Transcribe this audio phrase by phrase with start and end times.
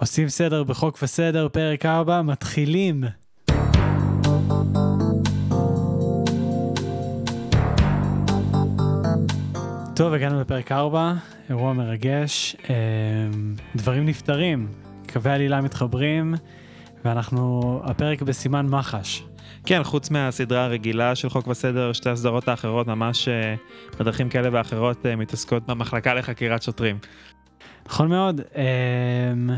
[0.00, 3.04] עושים סדר בחוק וסדר, פרק 4, מתחילים.
[9.96, 11.12] טוב, הגענו לפרק 4,
[11.50, 12.74] אירוע מרגש, אה,
[13.76, 14.68] דברים נפתרים,
[15.12, 16.34] קווי עלילה מתחברים,
[17.04, 19.24] ואנחנו, הפרק בסימן מחש.
[19.66, 23.54] כן, חוץ מהסדרה הרגילה של חוק וסדר, שתי הסדרות האחרות ממש אה,
[24.00, 26.98] בדרכים כאלה ואחרות אה, מתעסקות במחלקה לחקירת שוטרים.
[27.86, 28.40] נכון מאוד.
[28.56, 29.50] אמ,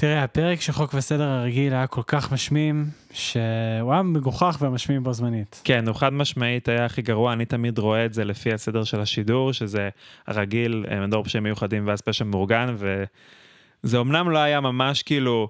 [0.00, 5.12] תראה, הפרק של חוק וסדר הרגיל היה כל כך משמים, שהוא היה מגוחך ומשמים בו
[5.12, 5.60] זמנית.
[5.64, 9.00] כן, הוא חד משמעית היה הכי גרוע, אני תמיד רואה את זה לפי הסדר של
[9.00, 9.88] השידור, שזה
[10.26, 15.48] הרגיל, אה, מדור פשעים מיוחדים ואז פשע מאורגן, וזה אמנם לא היה ממש כאילו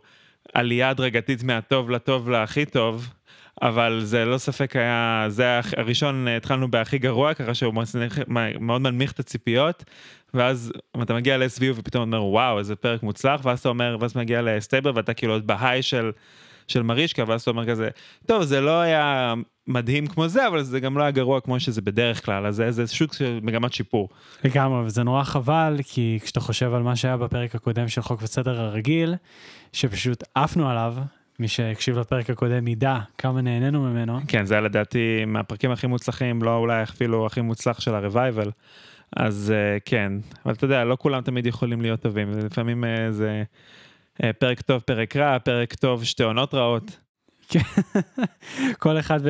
[0.55, 3.09] עלייה הדרגתית מהטוב לטוב להכי טוב,
[3.63, 7.75] אבל זה לא ספק היה, זה הראשון, התחלנו בהכי גרוע, ככה שהוא
[8.61, 9.85] מאוד מנמיך את הציפיות,
[10.35, 10.73] ואז
[11.03, 14.93] אתה מגיע ל-SVU ופתאום אומר וואו איזה פרק מוצלח, ואז אתה אומר, ואז מגיע לסטייבר
[14.95, 16.11] ואתה כאילו עוד בהיי של,
[16.69, 17.89] של מרישקה, ואז אתה אומר כזה,
[18.27, 19.35] טוב זה לא היה
[19.67, 22.71] מדהים כמו זה, אבל זה גם לא היה גרוע כמו שזה בדרך כלל, אז זה,
[22.71, 24.09] זה שוק של מגמת שיפור.
[24.45, 28.61] לגמרי, וזה נורא חבל, כי כשאתה חושב על מה שהיה בפרק הקודם של חוק וסדר
[28.61, 29.15] הרגיל,
[29.73, 30.95] שפשוט עפנו עליו,
[31.39, 34.21] מי שהקשיב לפרק הקודם ידע כמה נהנינו ממנו.
[34.29, 38.51] כן, זה היה לדעתי מהפרקים הכי מוצלחים, לא אולי אפילו הכי מוצלח של הרווייבל.
[39.17, 40.13] אז uh, כן,
[40.45, 43.43] אבל אתה יודע, לא כולם תמיד יכולים להיות טובים, לפעמים uh, זה
[44.17, 46.99] uh, פרק טוב, פרק רע, פרק טוב, שתי עונות רעות.
[48.79, 49.21] כל אחד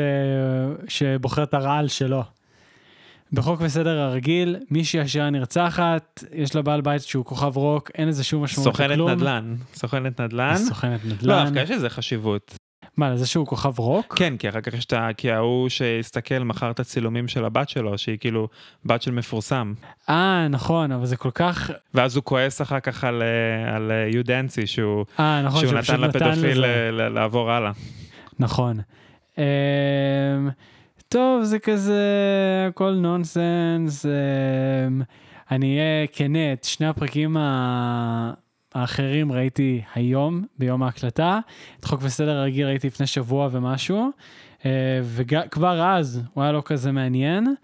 [0.89, 2.38] שבוחר את הרעל שלו.
[3.33, 8.25] בחוק וסדר הרגיל, מישהי עשירה נרצחת, יש לה בעל בית שהוא כוכב רוק, אין לזה
[8.25, 9.09] שום משמעות לכלום.
[9.09, 10.57] סוכנת נדל"ן, סוכנת נדל"ן.
[10.57, 11.29] סוכנת נדל"ן.
[11.29, 12.55] לא, דווקא יש לזה חשיבות.
[12.97, 14.19] מה, לזה שהוא כוכב רוק?
[14.19, 15.09] כן, כי אחר כך יש את ה...
[15.17, 18.49] כי ההוא שהסתכל מכר את הצילומים של הבת שלו, שהיא כאילו
[18.85, 19.75] בת של מפורסם.
[20.09, 21.71] אה, נכון, אבל זה כל כך...
[21.95, 25.75] ואז הוא כועס אחר כך על, אה, על אה, יו דנסי, שהוא, אה, נכון, שהוא
[25.75, 27.73] נתן לפדופיל לעבור הלאה.
[28.39, 28.81] נכון.
[31.09, 32.03] טוב, זה כזה,
[32.69, 34.07] הכל nonsense.
[34.07, 35.03] אמ,
[35.51, 37.37] אני אהיה כנה, את שני הפרקים
[38.75, 41.39] האחרים ראיתי היום, ביום ההקלטה.
[41.81, 44.11] את חוק וסדר הרגיל ראיתי לפני שבוע ומשהו,
[44.67, 44.71] אה,
[45.03, 47.55] וכבר אז הוא היה לא כזה מעניין.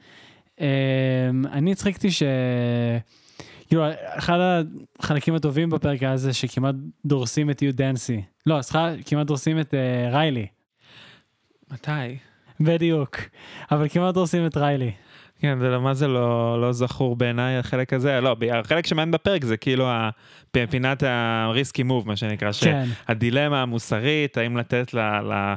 [0.61, 0.67] אמ,
[1.53, 2.23] אני הצחקתי ש...
[3.69, 4.39] כאילו, אחד
[4.99, 6.75] החלקים הטובים בפרק היה זה שכמעט
[7.07, 8.23] דורסים את יו דנסי.
[8.47, 10.47] לא, סליחה, כמעט דורסים את uh, ריילי.
[11.73, 12.17] מתי?
[12.61, 13.17] בדיוק,
[13.71, 14.93] אבל כמעט דורסים את ריילי.
[15.41, 19.57] כן, זה מה זה לא, לא זכור בעיניי החלק הזה, לא, החלק שמעניין בפרק זה
[19.57, 19.89] כאילו
[20.71, 22.85] פינת הריסקי מוב, מה שנקרא, כן.
[23.07, 24.99] שהדילמה המוסרית, האם לתת ל...
[25.01, 25.55] ל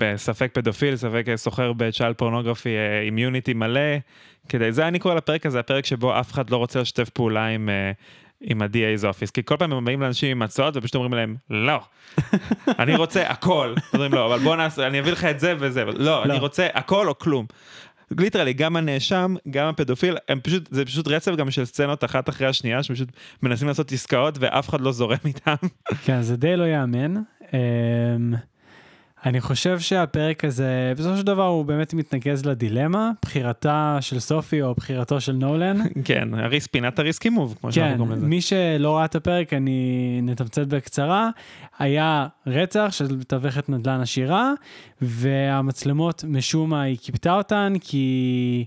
[0.00, 2.74] לספק פדופיל, ספק סוחר בצ'יילד פורנוגרפי
[3.04, 3.80] אימיוניטי מלא,
[4.48, 7.68] כדי, זה אני קורא לפרק הזה, הפרק שבו אף אחד לא רוצה לשתף פעולה עם,
[7.68, 7.92] אה,
[8.40, 11.80] עם ה-DA's office, כי כל פעם הם באים לאנשים עם הצעות ופשוט אומרים להם, לא,
[12.78, 15.92] אני רוצה הכל, אומרים לו, אבל בוא נעשה, אני אביא לך את זה וזה, לא,
[15.94, 17.46] לא, אני רוצה הכל או כלום.
[18.18, 22.46] literally, גם הנאשם, גם הפדופיל, הם פשוט, זה פשוט רצף גם של סצנות אחת אחרי
[22.46, 23.08] השנייה, שפשוט
[23.42, 25.54] מנסים לעשות עסקאות ואף אחד לא זורם איתם.
[26.04, 27.14] כן, זה די לא יאמן.
[29.26, 34.74] אני חושב שהפרק הזה, בסופו של דבר הוא באמת מתנקז לדילמה, בחירתה של סופי או
[34.74, 35.76] בחירתו של נולן.
[36.04, 38.20] כן, הריס, פינת ה risky move, כמו שאנחנו קוראים לזה.
[38.20, 41.30] כן, מי שלא ראה את הפרק, אני נתמצת בקצרה.
[41.78, 44.52] היה רצח של מתווכת נדל"ן עשירה,
[45.00, 48.64] והמצלמות, משום מה, היא כיבתה אותן, כי...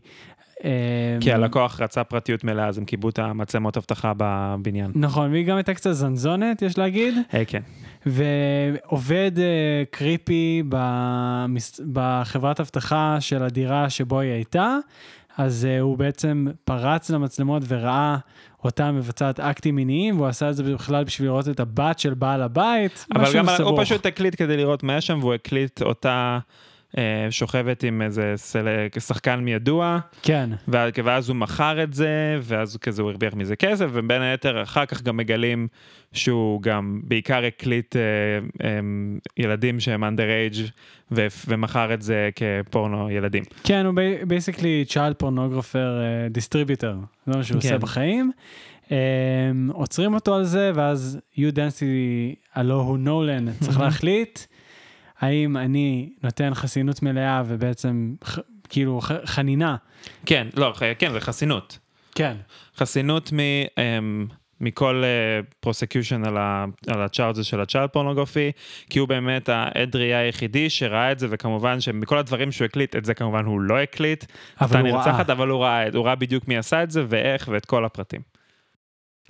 [1.19, 4.91] כי הלקוח רצה פרטיות מלאה, אז הם כיבו את המצלמות אבטחה בבניין.
[4.95, 7.13] נכון, והיא גם הייתה קצת זנזונת, יש להגיד.
[7.33, 7.61] אה, כן.
[8.05, 9.41] ועובד uh,
[9.91, 11.81] קריפי במס...
[11.93, 14.77] בחברת אבטחה של הדירה שבו היא הייתה,
[15.37, 18.17] אז uh, הוא בעצם פרץ למצלמות וראה
[18.63, 22.41] אותה מבצעת אקטים מיניים, והוא עשה את זה בכלל בשביל לראות את הבת של בעל
[22.41, 23.69] הבית, אבל גם סבוך.
[23.69, 26.39] הוא פשוט הקליט כדי לראות מה יש שם, והוא הקליט אותה...
[26.97, 28.33] אה, שוכבת עם איזה
[28.99, 29.99] שחקן מידוע.
[30.21, 30.49] כן.
[30.67, 35.01] ואז הוא מכר את זה, ואז כזה הוא הרוויח מזה כסף, ובין היתר אחר כך
[35.01, 35.67] גם מגלים
[36.13, 38.01] שהוא גם בעיקר הקליט אה,
[38.67, 38.79] אה,
[39.37, 40.61] ילדים שהם under age,
[41.11, 43.43] ו- ומכר את זה כפורנו ילדים.
[43.63, 43.95] כן, הוא
[44.27, 46.95] basically child pornographer distributor,
[47.27, 47.67] זה מה שהוא כן.
[47.67, 48.31] עושה בחיים.
[48.87, 48.93] Um,
[49.73, 54.39] עוצרים אותו על זה, ואז יו דנסי, הלו הוא נולן, צריך להחליט
[55.21, 58.13] האם אני נותן חסינות מלאה ובעצם
[58.69, 59.75] כאילו חנינה.
[60.25, 61.79] כן, לא, כן, זה חסינות.
[62.15, 62.35] כן.
[62.77, 63.37] חסינות מ...
[63.39, 64.33] Um,
[64.63, 65.03] מכל
[65.59, 66.37] prosecution uh, על,
[66.87, 68.51] על הצ'ארג'ס של הצ'ארד פורנוגרפי,
[68.89, 73.05] כי הוא באמת העד ראייה היחידי שראה את זה, וכמובן שמכל הדברים שהוא הקליט, את
[73.05, 74.25] זה כמובן הוא לא הקליט.
[74.61, 75.37] אבל הוא נרצחת, ראה.
[75.37, 78.21] אבל הוא ראה, הוא ראה בדיוק מי עשה את זה ואיך ואת כל הפרטים.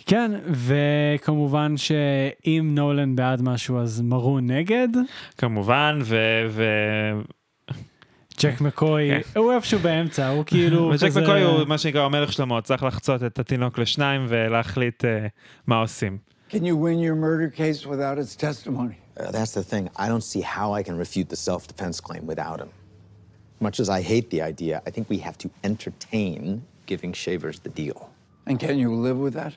[0.05, 4.87] כן, וכמובן שאם נולן בעד משהו אז מרון נגד.
[5.37, 6.17] כמובן, ו...
[6.49, 6.63] ו...
[8.41, 9.39] ג'ק מקוי, כן.
[9.39, 11.05] הוא איפשהו באמצע, הוא כאילו כזה...
[11.05, 15.07] וג'ק מקוי הוא מה שנקרא המלך שלמה, צריך לחצות את התינוק לשניים ולהחליט uh,
[15.67, 16.17] מה עושים.
[16.49, 18.97] Can you win your murder case without its testimony?
[19.17, 19.89] Uh, that's the thing.
[19.95, 22.71] I don't see how I can refute the self-defense claim without him.
[23.67, 26.41] Much as I hate the idea, I think we have to entertain
[26.91, 28.09] giving Shavers the deal.
[28.47, 29.53] And can you live with that?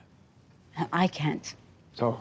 [0.93, 1.55] I can't.
[1.95, 2.21] So,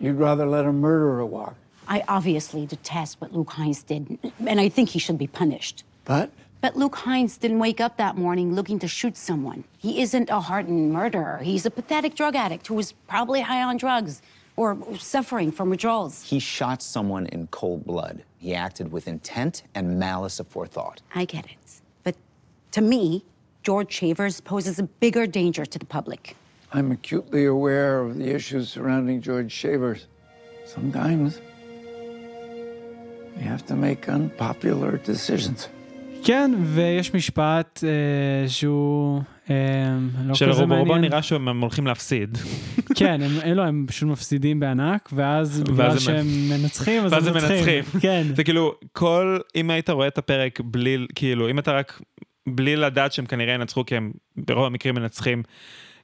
[0.00, 1.54] you'd rather let a murderer walk?
[1.86, 5.84] I obviously detest what Luke Hines did, and I think he should be punished.
[6.04, 6.30] But?
[6.60, 9.64] But Luke Hines didn't wake up that morning looking to shoot someone.
[9.78, 11.38] He isn't a hardened murderer.
[11.38, 14.20] He's a pathetic drug addict who was probably high on drugs
[14.56, 16.22] or suffering from withdrawals.
[16.24, 18.24] He shot someone in cold blood.
[18.38, 20.98] He acted with intent and malice aforethought.
[21.14, 21.80] I get it.
[22.02, 22.16] But
[22.72, 23.24] to me,
[23.62, 26.36] George Shavers poses a bigger danger to the public.
[26.72, 30.06] I'm acutely aware of the issues surrounding George Shavers.
[30.66, 31.40] Sometimes
[33.36, 35.68] we have to make unpopular decisions.
[36.24, 39.54] כן, ויש משפט אה, שהוא אה,
[40.24, 40.86] לא כזה מעניין.
[40.86, 42.38] שלרובו נראה שהם הולכים להפסיד.
[42.98, 47.84] כן, הם, הם, לא, הם פשוט מפסידים בענק, ואז בגלל שהם מנצחים, אז הם מנצחים.
[48.02, 48.22] כן.
[48.36, 52.00] זה כאילו, כל, אם היית רואה את הפרק בלי, כאילו, אם אתה רק,
[52.48, 55.42] בלי לדעת שהם כנראה ינצחו, כי הם ברוב המקרים מנצחים,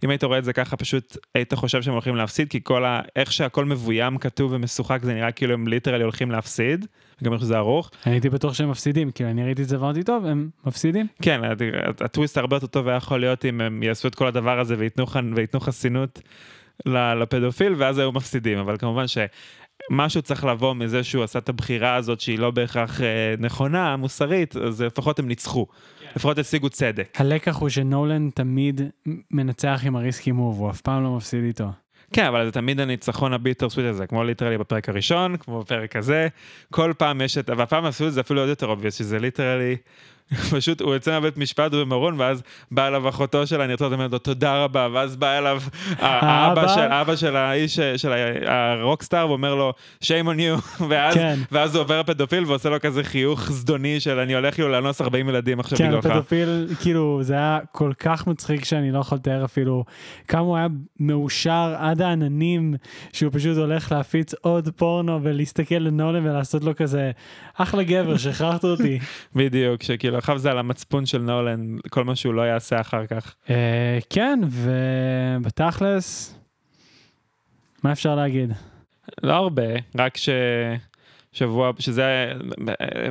[0.05, 3.01] אם היית רואה את זה ככה, פשוט היית חושב שהם הולכים להפסיד, כי כל ה...
[3.17, 6.87] איך שהכל מבוים, כתוב ומשוחק, זה נראה כאילו הם ליטרלי הולכים להפסיד.
[7.25, 7.91] גם איך שזה ארוך.
[8.07, 11.07] אני הייתי בטוח שהם מפסידים, כי אני ראיתי את זה ואמרתי, טוב, הם מפסידים.
[11.23, 11.41] כן,
[12.01, 15.61] הטוויסט הרבה יותר טוב היה יכול להיות אם הם יעשו את כל הדבר הזה וייתנו
[15.61, 16.21] חסינות
[16.87, 19.19] לפדופיל, ואז היו מפסידים, אבל כמובן ש...
[19.91, 24.57] משהו צריך לבוא מזה שהוא עשה את הבחירה הזאת שהיא לא בהכרח אה, נכונה, מוסרית,
[24.57, 25.67] אז לפחות הם ניצחו.
[25.67, 26.07] כן.
[26.17, 27.17] לפחות השיגו צדק.
[27.21, 28.81] הלקח הוא שנולן תמיד
[29.31, 31.69] מנצח עם ה risky move, הוא אף פעם לא מפסיד איתו.
[32.13, 36.29] כן, אבל זה תמיד הניצחון ה bittersweet הזה, כמו literally בפרק הראשון, כמו בפרק הזה,
[36.71, 39.77] כל פעם יש את, והפעם עשו את זה אפילו עוד יותר obvious, שזה literally
[40.51, 44.65] פשוט הוא יוצא מהבית משפט במרון ואז באה אליו אחותו של הנרצחת ואומרת לו תודה
[44.65, 45.63] רבה ואז בא אליו
[45.99, 48.13] האבא של, האבא של האיש של
[48.47, 49.73] ה rockstar ואומר לו
[50.05, 51.39] shame on you ואז, כן.
[51.53, 55.29] ואז הוא עובר הפדופיל ועושה לו כזה חיוך זדוני של אני הולך כאילו לאנוס 40
[55.29, 56.05] ילדים עכשיו בגללך.
[56.05, 59.85] כן פדופיל כאילו זה היה כל כך מצחיק שאני לא יכול לתאר אפילו
[60.29, 60.67] כמה הוא היה
[61.01, 62.75] מאושר עד העננים
[63.13, 67.11] שהוא פשוט הולך להפיץ עוד פורנו ולהסתכל לנולן ולעשות לו כזה
[67.55, 68.99] אחלה גבר שכחת אותי.
[69.37, 73.07] בדיוק שכאילו כאילו עכשיו זה על המצפון של נולן, כל מה שהוא לא יעשה אחר
[73.07, 73.35] כך.
[73.51, 74.41] אה, כן,
[75.41, 76.39] ובתכלס,
[77.83, 78.53] מה אפשר להגיד?
[79.23, 79.63] לא הרבה,
[79.99, 80.29] רק ש...
[81.33, 82.33] שבוע, שזה,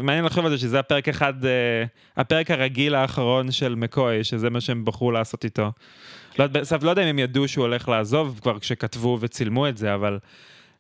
[0.02, 1.84] מעניין לחשוב על זה שזה הפרק אחד, אה,
[2.18, 5.72] הפרק הרגיל האחרון של מקוי, שזה מה שהם בחרו לעשות איתו.
[6.40, 9.94] לא, בסוף לא יודע אם הם ידעו שהוא הולך לעזוב כבר כשכתבו וצילמו את זה,
[9.94, 10.20] אבל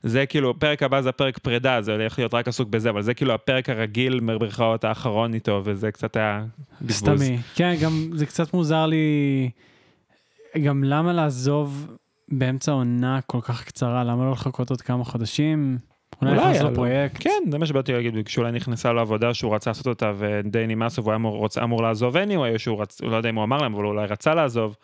[0.03, 3.13] זה כאילו, פרק הבא זה הפרק פרידה, זה הולך להיות רק עסוק בזה, אבל זה
[3.13, 6.45] כאילו הפרק הרגיל במרכאות האחרון איתו, וזה קצת היה
[6.81, 6.97] בזבוז.
[6.97, 7.37] סתמי.
[7.55, 9.49] כן, גם זה קצת מוזר לי,
[10.63, 11.87] גם למה לעזוב
[12.31, 15.77] באמצע עונה כל כך קצרה, למה לא לחכות עוד כמה חודשים?
[16.21, 17.17] אולי נכנס לו פרויקט.
[17.19, 21.11] כן, זה מה שבאתי להגיד, כשאולי נכנסה לעבודה שהוא רצה לעשות אותה, ודי נמאס והוא
[21.11, 23.01] היה אמור, אמור לעזוב anyway, או שהוא רצ...
[23.01, 24.75] לא יודע אם הוא אמר להם, אבל אולי רצה לעזוב.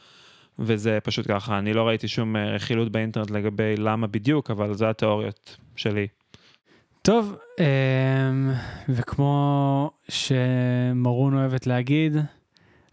[0.59, 4.89] וזה פשוט ככה, אני לא ראיתי שום אה, רכילות באינטרנט לגבי למה בדיוק, אבל זה
[4.89, 6.07] התיאוריות שלי.
[7.01, 8.51] טוב, אמ,
[8.89, 12.17] וכמו שמרון אוהבת להגיד,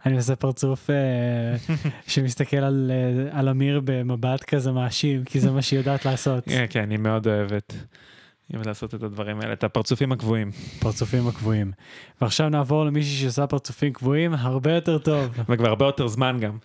[0.05, 0.95] אני עושה פרצוף אה,
[2.07, 6.43] שמסתכל על, אה, על אמיר במבט כזה מאשים, כי זה מה שהיא יודעת לעשות.
[6.49, 7.73] כן, כן, היא מאוד אוהבת.
[8.53, 10.51] אוהבת לעשות את הדברים האלה, את הפרצופים הקבועים.
[10.79, 11.71] פרצופים הקבועים.
[12.21, 15.29] ועכשיו נעבור למישהי שעושה פרצופים קבועים הרבה יותר טוב.
[15.49, 16.57] וכבר הרבה יותר זמן גם.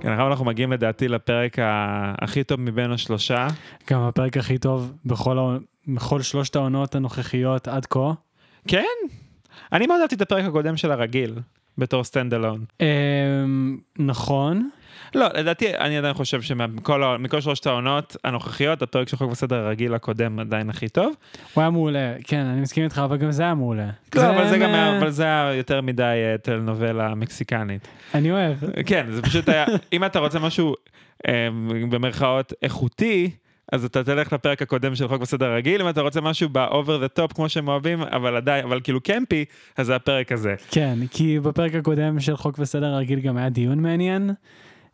[0.00, 1.56] כן, עכשיו אנחנו מגיעים לדעתי לפרק
[2.20, 3.48] הכי טוב מבין השלושה.
[3.90, 5.58] גם הפרק הכי טוב בכל,
[5.88, 8.12] בכל שלושת העונות הנוכחיות עד כה.
[8.68, 8.84] כן,
[9.72, 11.34] אני מאוד אהבתי את הפרק הקודם של הרגיל,
[11.78, 12.64] בתור stand alone.
[12.80, 14.70] אמ, נכון.
[15.16, 20.38] לא, לדעתי, אני עדיין חושב שמכל שלושת העונות הנוכחיות, הפרק של חוק וסדר הרגיל הקודם
[20.38, 21.14] עדיין הכי טוב.
[21.54, 23.90] הוא היה מעולה, כן, אני מסכים איתך, אבל גם זה היה מעולה.
[24.14, 27.88] לא, אבל זה גם היה, אבל זה היה יותר מדי טלנובלה מקסיקנית.
[28.14, 28.56] אני אוהב.
[28.86, 30.74] כן, זה פשוט היה, אם אתה רוצה משהו,
[31.90, 33.30] במרכאות, איכותי,
[33.72, 37.18] אז אתה תלך לפרק הקודם של חוק בסדר רגיל, אם אתה רוצה משהו ב-over the
[37.18, 39.44] top כמו שהם אוהבים, אבל עדיין, אבל כאילו קמפי,
[39.76, 40.54] אז זה הפרק הזה.
[40.70, 44.30] כן, כי בפרק הקודם של חוק בסדר רגיל גם היה דיון מעניין.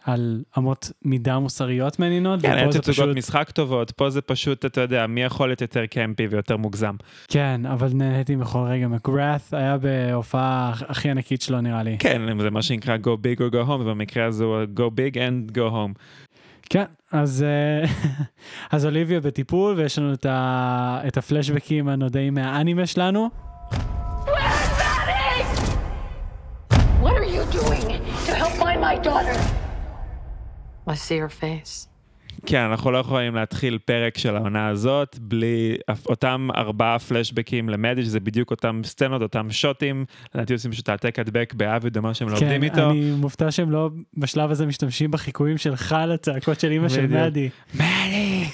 [0.04, 2.42] על אמות מידה מוסריות מעניינות.
[2.42, 3.16] כן, היה תצוגות פשוט...
[3.16, 6.96] משחק טובות, פה זה פשוט, אתה יודע, מי יכול להיות יותר קמפי ויותר מוגזם.
[7.28, 8.88] כן, אבל נהניתי בכל רגע.
[8.88, 11.96] מקראט היה בהופעה הכי ענקית שלו נראה לי.
[11.98, 15.52] כן, זה מה שנקרא go big or go home, ובמקרה הזה הוא go big and
[15.52, 15.92] go home.
[16.70, 17.90] כן, אז, אה,
[18.76, 23.28] אז אוליביה בטיפול, ויש לנו את, ה, את הפלשבקים הנודעים מהאנימה שלנו.
[27.02, 27.88] What are you doing
[28.26, 29.51] to help find my daughter?
[30.88, 31.92] I see her face.
[32.46, 38.20] כן, אנחנו לא יכולים להתחיל פרק של העונה הזאת בלי אותם ארבעה פלשבקים למדי, שזה
[38.20, 42.44] בדיוק אותם סצנות, אותם שוטים, לדעתי עושים פשוט העתק הדבק באבי מה שהם לא כן,
[42.44, 42.76] עובדים איתו.
[42.76, 47.48] כן, אני מופתע שהם לא בשלב הזה משתמשים בחיקויים שלך לצעקות של אימא של מדי.
[47.74, 48.44] מדי!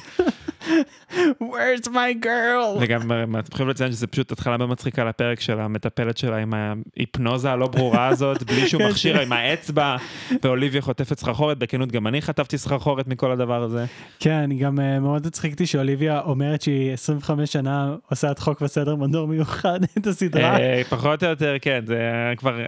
[1.40, 2.78] Where's my girl?
[2.80, 6.54] וגם אה, אתם יכולים לציין שזה פשוט התחלה מאוד מצחיקה לפרק של המטפלת שלה עם
[6.54, 9.22] ההיפנוזה הלא ברורה הזאת, בלי שום כן, מכשיר כן.
[9.22, 9.96] עם האצבע,
[10.42, 13.84] ואוליביה חוטפת סחרחורת, בכנות גם אני חטפתי סחרחורת מכל הדבר הזה.
[14.18, 19.28] כן, גם אה, מאוד הצחיקתי שאוליביה אומרת שהיא 25 שנה עושה את חוק וסדר מדור
[19.28, 20.58] מיוחד, את הסדרה.
[20.58, 22.02] אה, פחות או יותר, כן, זה
[22.36, 22.60] כבר,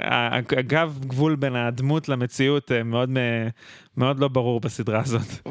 [0.59, 2.71] אגב, גבול בין הדמות למציאות
[3.97, 5.49] מאוד לא ברור בסדרה הזאת.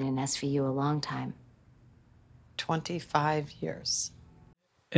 [2.62, 4.12] 25 years.
[4.94, 4.98] Uh,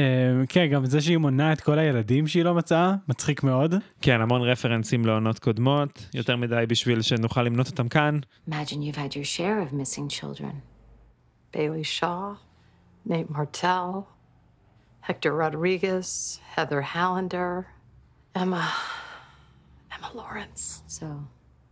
[0.49, 3.75] כן, גם זה שהיא מונה את כל הילדים שהיא לא מצאה, מצחיק מאוד.
[4.01, 8.19] כן, המון רפרנסים לעונות קודמות, יותר מדי בשביל שנוכל למנות אותם כאן.
[8.49, 10.53] Imagine you've had your share of missing children.
[11.53, 12.35] Bailey Shaw,
[13.05, 14.07] Nate Martell,
[15.01, 17.65] Hector Rodriguez, Heather Hallander,
[18.35, 18.71] Emma,
[19.93, 20.83] Emma Lawrence.
[20.87, 21.05] So,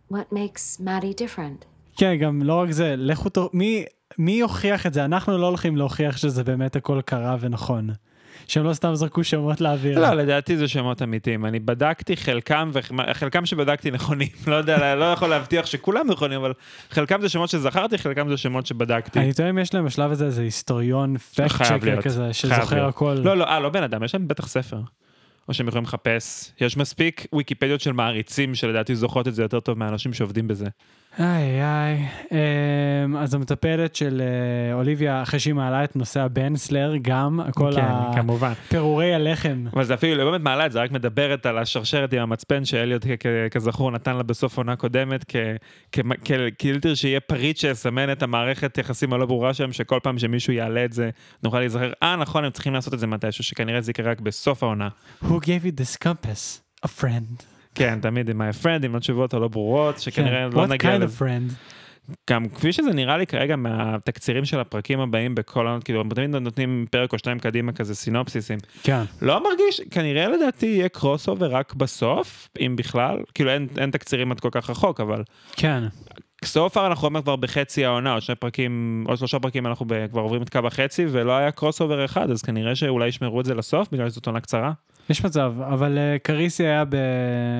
[0.09, 1.65] what makes Maddie different?
[1.97, 3.49] כן, גם לא רק זה, לכו תור...
[3.53, 3.85] מי...
[4.17, 5.05] מי יוכיח את זה?
[5.05, 7.89] אנחנו לא הולכים להוכיח שזה באמת הכל קרה ונכון.
[8.47, 9.99] שהם לא סתם זרקו שמות לאוויר.
[9.99, 11.45] לא, לדעתי זה שמות אמיתיים.
[11.45, 14.27] אני בדקתי חלקם, וחלקם שבדקתי נכונים.
[14.47, 16.53] לא יודע, לא יכול להבטיח שכולם נכונים, אבל
[16.89, 19.19] חלקם זה שמות שזכרתי, חלקם זה שמות שבדקתי.
[19.19, 23.17] אני טועה אם יש להם בשלב הזה איזה היסטוריון פקט צ'קר כזה, שזוכר הכל.
[23.23, 24.79] לא, לא, אה, לא בן אדם, יש להם בטח ספר.
[25.47, 26.51] או שהם יכולים לחפש.
[26.61, 30.65] יש מספיק ויקיפדיות של מעריצים שלדעתי זוכרות את זה יותר טוב מהאנשים שעובדים בזה.
[31.19, 37.39] איי איי, אמ, אז המטפלת של אה, אוליביה, אחרי שהיא מעלה את נושא הבנסלר, גם,
[37.39, 38.53] הכל כן, כמובן.
[38.69, 39.65] פירורי הלחם.
[39.73, 43.05] אבל זה אפילו לא באמת מעלה את זה, רק מדברת על השרשרת עם המצפן שאליוט
[43.51, 45.25] כזכור נתן לה בסוף עונה קודמת,
[46.57, 50.93] כאילו שיהיה פריט שיסמן את המערכת יחסים הלא ברורה שלהם, שכל פעם שמישהו יעלה את
[50.93, 51.09] זה,
[51.43, 54.63] נוכל להיזכר, אה נכון, הם צריכים לעשות את זה מתישהו, שכנראה זה יקרה רק בסוף
[54.63, 54.87] העונה.
[55.23, 56.61] Who gave you this compass?
[56.85, 57.58] A friend.
[57.79, 60.57] כן, תמיד עם ה-friend, עם התשובות הלא ברורות, שכנראה כן.
[60.57, 60.97] לא נגיע.
[60.97, 61.53] What kind of friend?
[62.29, 66.29] גם כפי שזה נראה לי כרגע מהתקצירים של הפרקים הבאים בכל העונות, כאילו הם תמיד
[66.29, 68.57] נותנים פרק או שניים קדימה כזה סינופסיסים.
[68.83, 69.03] כן.
[69.21, 74.39] לא מרגיש, כנראה לדעתי יהיה crossover רק בסוף, אם בכלל, כאילו אין, אין תקצירים עד
[74.39, 75.23] כל כך רחוק, אבל...
[75.51, 75.83] כן.
[76.45, 80.21] סופר, אנחנו אומרים כבר בחצי העונה, עוד שני פרקים, עוד שלושה פרקים אנחנו ב, כבר
[80.21, 83.87] עוברים את קו החצי, ולא היה crossover אחד, אז כנראה שאולי ישמרו את זה לסוף,
[83.91, 84.71] בגלל שזאת עונה קצרה.
[85.09, 86.83] יש מצב, אבל uh, קריסי היה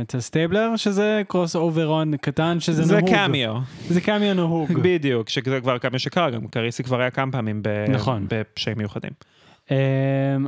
[0.01, 3.09] אצל סטייבלר, שזה crossover ון קטן, שזה זה נהוג.
[3.09, 3.55] זה קמיו.
[3.89, 4.71] זה קמיו נהוג.
[4.83, 7.85] בדיוק, שזה כבר קמיו שקרה, גם קריסי כבר היה כמה פעמים ב...
[7.89, 8.25] נכון.
[8.29, 9.11] בפשעים מיוחדים.
[9.67, 9.71] Um,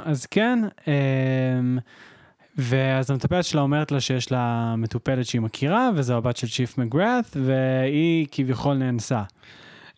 [0.05, 0.85] אז כן, um,
[2.57, 7.25] ואז המטפלת שלה אומרת לה שיש לה מטופלת שהיא מכירה, וזו הבת של Chief מגראט,
[7.35, 9.21] והיא כביכול נאנסה.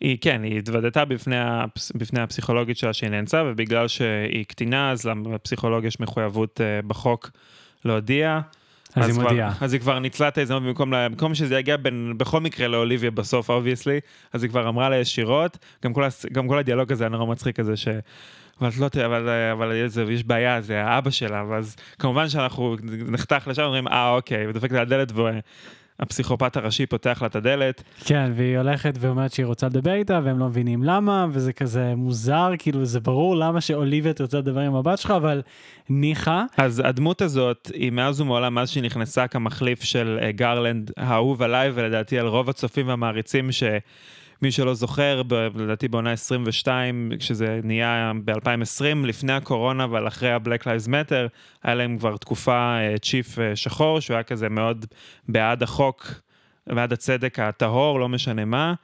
[0.04, 5.10] היא כן, היא התוודתה בפני, הפס, בפני הפסיכולוגית שלה שהיא נאנסה, ובגלל שהיא קטינה, אז
[5.34, 7.30] לפסיכולוג יש מחויבות uh, בחוק
[7.84, 8.40] להודיע.
[8.94, 9.52] אז, אז היא מודיעה.
[9.60, 13.10] אז היא כבר ניצלה את ההזדמנות במקום, לה, במקום שזה יגיע בין, בכל מקרה לאוליביה
[13.10, 14.00] בסוף, obviously,
[14.32, 17.56] אז היא כבר אמרה לה ישירות, גם כל, גם כל הדיאלוג הזה היה נורא מצחיק
[17.56, 17.88] כזה, ש...
[18.60, 19.72] אבל לא תראה, אבל, אבל
[20.10, 22.76] יש בעיה, זה האבא שלה, ואז כמובן שאנחנו
[23.08, 25.20] נחתך לשם, אומרים, אה, אוקיי, ודופקת על הדלת, ו...
[26.00, 27.82] הפסיכופת הראשי פותח לה את הדלת.
[28.04, 32.50] כן, והיא הולכת ואומרת שהיא רוצה לדבר איתה, והם לא מבינים למה, וזה כזה מוזר,
[32.58, 35.42] כאילו זה ברור למה שאוליביה תרצה לדבר עם הבת שלך, אבל
[35.88, 36.42] ניחא.
[36.56, 41.70] אז הדמות הזאת, היא מאז ומעולם, מאז שהיא נכנסה כמחליף של uh, גרלנד, האהוב עליי,
[41.74, 43.62] ולדעתי על רוב הצופים והמעריצים, ש...
[44.42, 45.22] מי שלא זוכר,
[45.54, 51.28] לדעתי בעונה 22, כשזה נהיה ב-2020, לפני הקורונה, אבל אחרי ה-Black Lives Matter,
[51.62, 54.86] היה להם כבר תקופה צ'יפ uh, uh, שחור, שהוא היה כזה מאוד
[55.28, 56.10] בעד החוק,
[56.66, 58.74] בעד הצדק הטהור, לא משנה מה.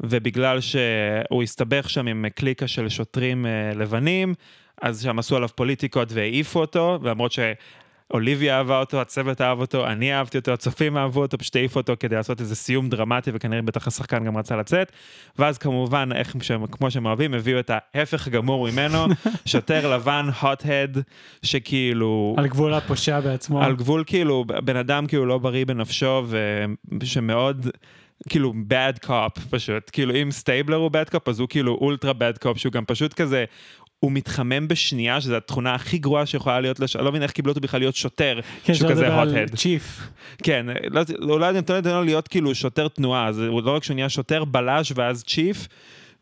[0.00, 4.34] ובגלל שהוא הסתבך שם עם קליקה של שוטרים uh, לבנים,
[4.82, 7.38] אז שם עשו עליו פוליטיקות והעיפו אותו, למרות ש...
[8.10, 11.94] אוליביה אהבה אותו, הצוות אהב אותו, אני אהבתי אותו, הצופים אהבו אותו, פשוט העיפו אותו
[12.00, 14.92] כדי לעשות איזה סיום דרמטי, וכנראה בטח השחקן גם רצה לצאת.
[15.38, 19.06] ואז כמובן, איך שהם, כמו שהם אוהבים, הביאו את ההפך גמור ממנו,
[19.46, 20.98] שוטר לבן, hot-head,
[21.42, 22.34] שכאילו...
[22.38, 23.62] על גבול הפושע בעצמו.
[23.62, 26.26] על גבול כאילו, בן אדם כאילו לא בריא בנפשו,
[27.00, 27.66] ושמאוד...
[28.28, 32.44] כאילו bad cop פשוט, כאילו אם סטייבלר הוא bad cop אז הוא כאילו ultra bad
[32.44, 33.44] cop שהוא גם פשוט כזה,
[34.02, 36.96] הוא מתחמם בשנייה, שזו התכונה הכי גרועה שיכולה להיות, לש...
[36.96, 40.00] אני לא מבין איך קיבלו אותו בכלל להיות שוטר, כן, שהוא כזה hot-head.
[40.42, 44.08] כן, לא, אולי נותן לו להיות כאילו שוטר תנועה, אז הוא לא רק שהוא נהיה
[44.08, 45.68] שוטר, בלש ואז צ'יף.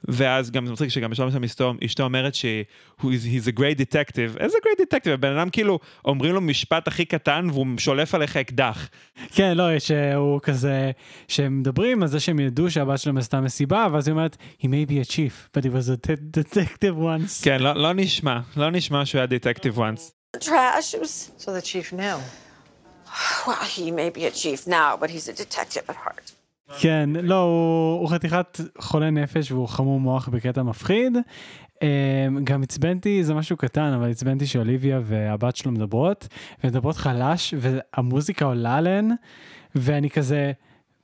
[0.09, 4.41] ואז גם זה מצחיק שגם בשלב מסוים אשתו, אשתו אומרת ש-he's a great detective.
[4.41, 5.11] איזה great detective?
[5.11, 8.89] הבן אדם כאילו, אומרים לו משפט הכי קטן והוא שולף עליך אקדח.
[9.31, 10.91] כן, לא, שהוא כזה,
[11.29, 14.91] שהם מדברים על זה שהם ידעו שהבת שלהם עשתה מסיבה, ואז היא אומרת, he may
[14.91, 17.45] be a chief, but he was a detective once.
[17.45, 20.21] כן, לא, לא נשמע, לא נשמע שהוא היה detective once.
[20.37, 21.31] Trash, it was...
[21.39, 22.19] So the chief knew.
[23.47, 26.33] Well, he may be a chief now, but he's a detective at heart.
[26.79, 31.17] כן, לא, הוא, הוא חתיכת חולה נפש והוא חמור מוח בקטע מפחיד.
[31.83, 36.29] אמ, גם עצבנתי, זה משהו קטן, אבל עצבנתי שאוליביה והבת שלו מדברות,
[36.65, 39.11] ומדברות חלש, והמוזיקה עולה עליהן,
[39.75, 40.53] ואני כזה,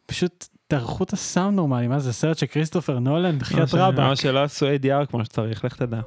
[0.07, 3.99] פשוט תערכו את הסאונד נורמלי, מה זה סרט של כריסטופר נולן, בחייאת רבאק.
[3.99, 6.01] מה שלא עשו ADR כמו שצריך, לך תדע.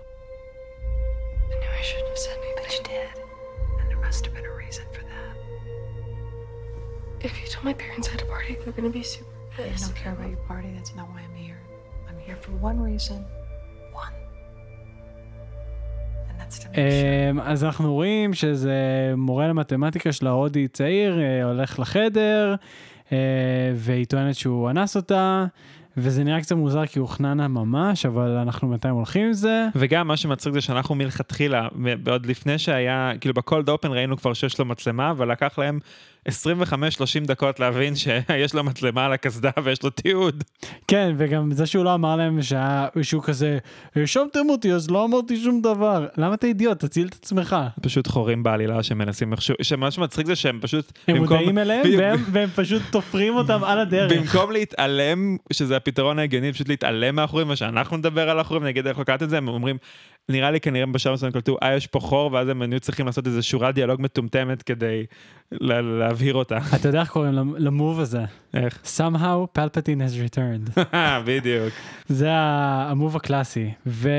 [7.22, 9.28] If you told my parents I had a party, they're gonna be super
[9.60, 11.60] I don't care about your party, that's not why I'm here.
[12.08, 13.20] I'm here for one reason.
[13.94, 14.13] One.
[16.78, 18.74] אמ, אז אנחנו רואים שזה
[19.18, 22.56] מורה למתמטיקה של ההודי צעיר, אה, הולך לחדר,
[23.12, 23.18] אה,
[23.75, 25.46] והיא טוענת שהוא אנס אותה.
[25.98, 29.68] וזה נראה קצת מוזר כי הוא חננה ממש, אבל אנחנו בינתיים הולכים עם זה.
[29.75, 31.68] וגם מה שמצחיק זה שאנחנו מלכתחילה,
[32.08, 35.80] עוד לפני שהיה, כאילו בקולד אופן ראינו כבר שיש לו מצלמה, ולקח להם
[36.29, 40.43] 25-30 דקות להבין שיש לו מצלמה על הקסדה ויש לו תיעוד.
[40.88, 43.57] כן, וגם זה שהוא לא אמר להם שהיה, שהוא כזה,
[43.95, 46.07] האשמתם אותי אז לא אמרתי שום דבר.
[46.17, 46.79] למה אתה אידיוט?
[46.79, 47.55] תציל את עצמך.
[47.81, 50.91] פשוט חורים בעלילה שמנסים איכשהו, שמה שמצחיק זה שהם פשוט...
[51.07, 54.12] הם במקום, מודעים אליהם והם, והם פשוט תופרים אותם על הדרך.
[54.12, 59.24] במקום להתעלם, שזה הפתרון ההגיוני, פשוט להתעלם מהחורים, ושאנחנו נדבר על החורים, נגיד איך לקחת
[59.24, 59.77] את זה, הם אומרים,
[60.29, 63.27] נראה לי כנראה בשלב מסוים קלטו, אה, יש פה חור, ואז הם היו צריכים לעשות
[63.27, 65.05] איזה שורת דיאלוג מטומטמת כדי
[65.51, 66.57] להבהיר אותה.
[66.75, 68.21] אתה יודע איך קוראים למוב הזה?
[68.53, 68.79] איך?
[68.98, 70.81] somehow Palpatine has returned.
[71.25, 71.74] בדיוק.
[72.09, 73.71] זה המוב הקלאסי.
[73.88, 74.09] ו...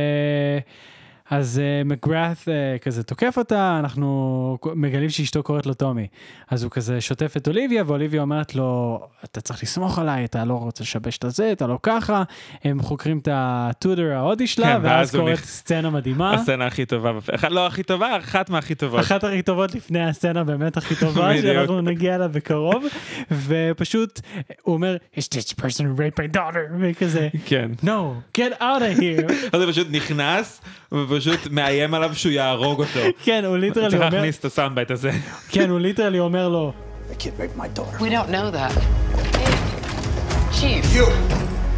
[1.30, 6.06] אז uh, מקגרת uh, כזה תוקף אותה, אנחנו מגלים שאשתו קוראת לו טומי.
[6.48, 10.54] אז הוא כזה שוטף את אוליביה, ואוליביה אומרת לו, אתה צריך לסמוך עליי, אתה לא
[10.54, 12.22] רוצה לשבש את הזה, אתה לא ככה.
[12.64, 15.44] הם חוקרים את הטודר ההודי שלה, כן, ואז קורית נכ...
[15.44, 16.34] סצנה מדהימה.
[16.34, 17.12] הסצנה הכי טובה,
[17.50, 19.00] לא הכי טובה, אחת מהכי טובות.
[19.00, 22.84] אחת הכי טובות לפני הסצנה באמת הכי טובה, שאנחנו נגיע אליה בקרוב.
[23.30, 24.20] ופשוט,
[24.62, 26.74] הוא אומר, is this person raped my daughter?
[26.80, 27.70] וכזה, כן.
[27.82, 29.32] no, get out of here.
[29.52, 30.60] אז הוא פשוט נכנס,
[30.92, 31.19] ופשוט
[31.51, 32.99] מאיים עליו שהוא יהרוג אותו.
[33.23, 33.99] כן, הוא ליטרלי אומר...
[33.99, 35.11] צריך להכניס את הסאונדבייט הזה.
[35.49, 36.73] כן, הוא ליטרלי אומר לו...
[37.99, 38.73] We don't know that.
[40.51, 40.83] Chief.
[40.95, 41.07] You.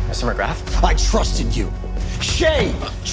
[0.09, 0.23] Mr.
[0.29, 0.83] McGrath?
[0.83, 1.67] I trusted you.
[2.21, 2.63] Shay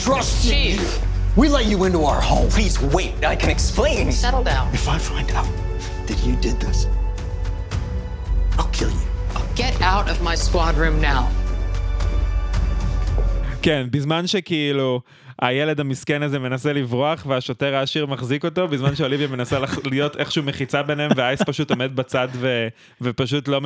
[0.05, 0.81] trusted Chief.
[0.81, 1.41] you.
[1.41, 2.49] We let you into our home.
[2.57, 4.13] Please wait, I can explain.
[4.13, 4.67] Settle down.
[4.73, 5.51] If I find out
[6.09, 6.79] that you did this,
[8.59, 9.09] I'll kill you.
[9.63, 11.23] Get out of my squad room now.
[13.63, 15.01] כן, בזמן שכאילו
[15.42, 20.84] הילד המסכן הזה מנסה לברוח והשוטר העשיר מחזיק אותו בזמן שאוליביה מנסה להיות איכשהו מחיצה
[20.84, 22.68] ביניהם ואייס פשוט עומד בצד ו...
[23.02, 23.62] ופשוט לא...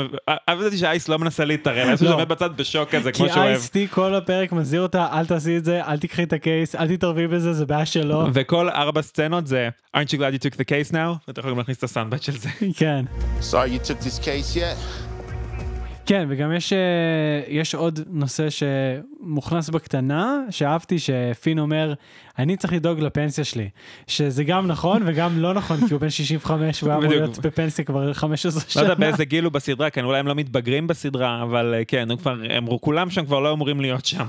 [0.50, 2.14] אהבתי שאייס לא מנסה להתערב, אייס פשוט לא.
[2.14, 3.48] עומד בצד בשוק כזה כמו שהוא אוהב.
[3.48, 6.76] כי אייס טי כל הפרק מזהיר אותה אל תעשי את זה, אל תקחי את הקייס,
[6.76, 8.26] אל תתערבי בזה, זה בעיה שלו.
[8.34, 11.28] וכל ארבע סצנות זה aren't you glad you took the case now?
[11.28, 12.50] ואתה יכול גם להכניס את הסאנדבט של זה.
[12.78, 13.06] כן.
[13.42, 15.03] Sorry you took this case yet?
[16.06, 16.80] כן, וגם יש, אה,
[17.48, 21.94] יש עוד נושא שמוכנס בקטנה, שאהבתי שפין אומר,
[22.40, 23.70] אני צריך לדאוג לפנסיה שלי.
[24.08, 28.14] שזה גם נכון וגם לא נכון, כי הוא בן 65 והוא אמור להיות בפנסיה כבר
[28.14, 28.84] 15 שנה.
[28.84, 32.16] לא יודע באיזה גיל הוא בסדרה, כן, אולי הם לא מתבגרים בסדרה, אבל אה, כן,
[32.18, 34.26] כבר, הם כולם שם כבר לא אמורים להיות שם,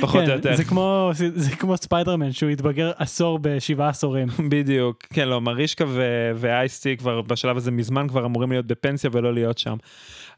[0.00, 0.56] פחות כן, או יותר.
[0.56, 4.28] זה כמו, זה כמו ספיידרמן, שהוא התבגר עשור בשבעה עשורים.
[4.50, 5.84] בדיוק, כן, לא, מרישקה
[6.36, 9.76] ואייסטי כבר בשלב הזה מזמן כבר אמורים להיות בפנסיה ולא להיות שם.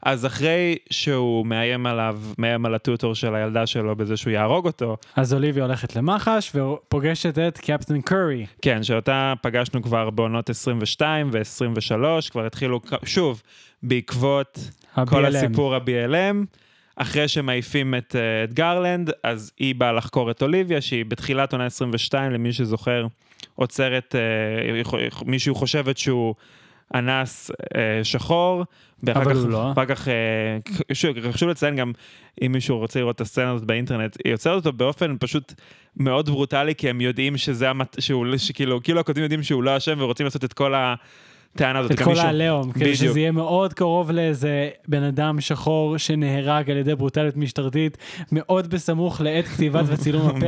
[0.03, 4.97] אז אחרי שהוא מאיים עליו, מאיים על הטוטור של הילדה שלו בזה שהוא יהרוג אותו.
[5.15, 8.45] אז אוליביה הולכת למח"ש ופוגשת את קפטן קורי.
[8.61, 13.41] כן, שאותה פגשנו כבר בעונות 22 ו-23, כבר התחילו, שוב,
[13.83, 14.59] בעקבות
[14.95, 15.09] ה-BLM.
[15.09, 16.60] כל הסיפור ה-BLM.
[17.01, 21.65] אחרי שמעיפים את, uh, את גרלנד, אז היא באה לחקור את אוליביה, שהיא בתחילת עונה
[21.65, 23.07] 22, למי שזוכר,
[23.55, 26.35] עוצרת, uh, מישהו חושבת שהוא
[26.95, 28.63] אנס אה, שחור.
[29.07, 29.71] אבל הוא לא.
[29.71, 30.57] אחר כך, אה,
[31.31, 31.91] חשוב לציין גם,
[32.41, 35.53] אם מישהו רוצה לראות את הסצנה הזאת באינטרנט, היא יוצרת אותו באופן פשוט
[35.97, 37.95] מאוד ברוטלי, כי הם יודעים שזה, המת...
[37.99, 40.95] שהוא, שכאילו, כאילו הכותבים יודעים שהוא לא אשם ורוצים לעשות את כל ה...
[41.55, 41.91] הטענה הזאת.
[41.91, 42.95] את כל העליהום, כדי בדיוק.
[42.95, 47.97] שזה יהיה מאוד קרוב לאיזה בן אדם שחור שנהרג על ידי ברוטליות משטרתית,
[48.31, 50.41] מאוד בסמוך לעת כתיבת וצילום הפרק,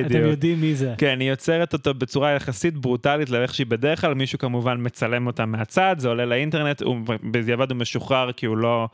[0.00, 0.24] אתם בדיוק.
[0.24, 0.94] יודעים מי זה.
[0.98, 5.46] כן, היא יוצרת אותו בצורה יחסית ברוטלית לאיך שהיא בדרך כלל, מישהו כמובן מצלם אותה
[5.46, 8.88] מהצד, זה עולה לאינטרנט, הוא בדיעבד הוא משוחרר כי הוא לא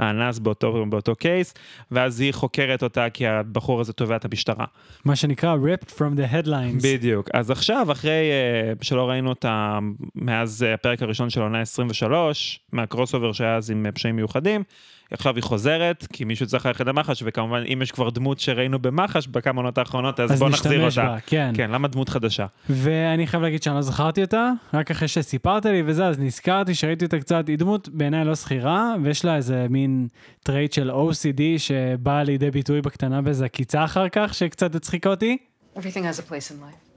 [0.00, 1.54] האנס באותו, באותו קייס,
[1.90, 4.64] ואז היא חוקרת אותה כי הבחור הזה תובע את המשטרה.
[5.04, 6.82] מה שנקרא ripped from the headlines.
[6.82, 7.28] בדיוק.
[7.34, 9.78] אז עכשיו, אחרי אה, שלא ראינו אותה
[10.14, 14.62] מאז אה, הפרק הראשון של עונה 23, מה crossover שהיה אז עם אה, פשעים מיוחדים,
[15.10, 19.26] עכשיו היא חוזרת, כי מישהו צריך ללכת למח"ש, וכמובן, אם יש כבר דמות שראינו במח"ש
[19.26, 21.02] בכמה עונות האחרונות, אז, אז בוא נחזיר אותה.
[21.02, 21.52] בה, כן.
[21.56, 22.46] כן, למה דמות חדשה?
[22.70, 27.04] ואני חייב להגיד שאני לא זכרתי אותה, רק אחרי שסיפרת לי וזה, אז נזכרתי שראיתי
[27.04, 30.08] אותה קצת, היא דמות בעיניי לא זכירה, ויש לה איזה מין
[30.42, 35.36] trait של OCD שבאה לידי ביטוי בקטנה באיזה עקיצה אחר כך, שקצת הצחיקה אותי.
[35.76, 36.90] Everything has a place in life.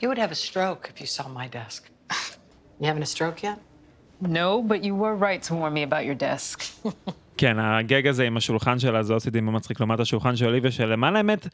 [0.00, 1.82] You would have a stroke if you saw my desk.
[2.80, 3.71] You having a stroke yet?
[4.22, 6.62] No, but you were right to warn me about your desk.
[7.38, 11.16] כן, הגג הזה עם השולחן שלה זה OCD מאוד מצחיק לעומת השולחן של אוליביה, שלמען
[11.16, 11.46] האמת,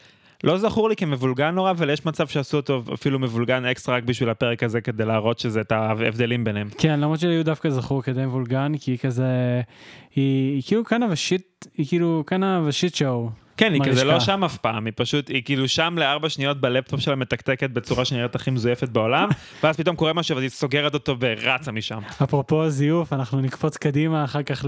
[0.45, 4.31] לא זכור לי כמבולגן נורא, אבל יש מצב שעשו אותו אפילו מבולגן אקסטרה רק בשביל
[4.31, 6.69] הפרק הזה, כדי להראות שזה את ההבדלים ביניהם.
[6.79, 9.61] כן, למרות שלי הוא דווקא זכור כדי מבולגן, כי היא כזה,
[10.15, 13.48] היא, היא כאילו kind of a shit, היא כאילו kind of a shit show.
[13.59, 14.05] כן, היא כזה.
[14.05, 18.05] לא שם אף פעם, היא פשוט, היא כאילו שם לארבע שניות בלפטופ שלה מתקתקת בצורה
[18.05, 19.29] שנראית הכי מזויפת בעולם,
[19.63, 21.99] ואז פתאום קורה משהו ואז היא סוגרת אותו ורצה משם.
[22.23, 24.65] אפרופו זיוף, אנחנו נקפוץ קדימה אחר כך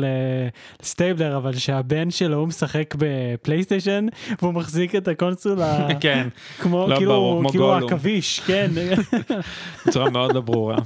[0.83, 4.07] לסטייבלר, אבל שהבן שלו הוא משחק בפלייסטיישן,
[4.43, 6.29] והוא מחזיק את ה console, ה- כן,
[6.63, 7.75] כמו, לא כאילו, ברור, כמו כאילו.
[7.77, 8.71] עכביש, כן.
[9.87, 10.77] בצורה מאוד לא ברורה.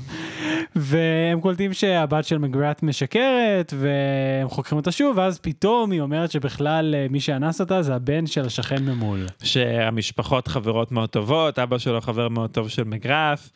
[0.77, 6.95] והם קולטים שהבת של מגראט משקרת, והם חוקרים אותה שוב, ואז פתאום היא אומרת שבכלל
[6.95, 9.27] אה, מי שאנס אותה זה הבן של השכן ממול.
[9.43, 13.51] שהמשפחות חברות מאוד טובות, אבא שלו חבר מאוד טוב של מגראט,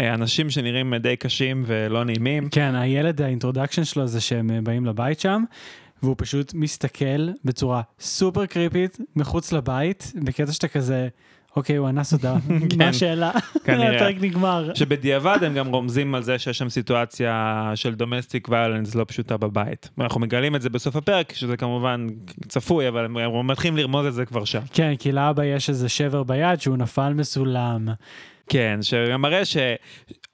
[0.00, 2.48] אה, אנשים שנראים די קשים ולא נעימים.
[2.48, 5.44] כן, הילד, ה introduction שלו זה שהם אה, באים לבית שם,
[6.02, 11.08] והוא פשוט מסתכל בצורה סופר קריפית מחוץ לבית, בקטע שאתה כזה,
[11.58, 12.34] אוקיי, הוא אנס אותה,
[12.70, 13.30] כן, מה השאלה?
[13.64, 13.96] כנראה.
[13.96, 14.74] הפרק נגמר.
[14.74, 19.88] שבדיעבד הם גם רומזים על זה שיש שם סיטואציה של domestic violence לא פשוטה בבית.
[20.00, 22.06] אנחנו מגלים את זה בסוף הפרק, שזה כמובן
[22.48, 24.60] צפוי, אבל הם מתחילים לרמוז את זה כבר שם.
[24.72, 27.88] כן, כי לאבא יש איזה שבר ביד שהוא נפל מסולם.
[28.48, 29.78] כן, שגם מראה שהם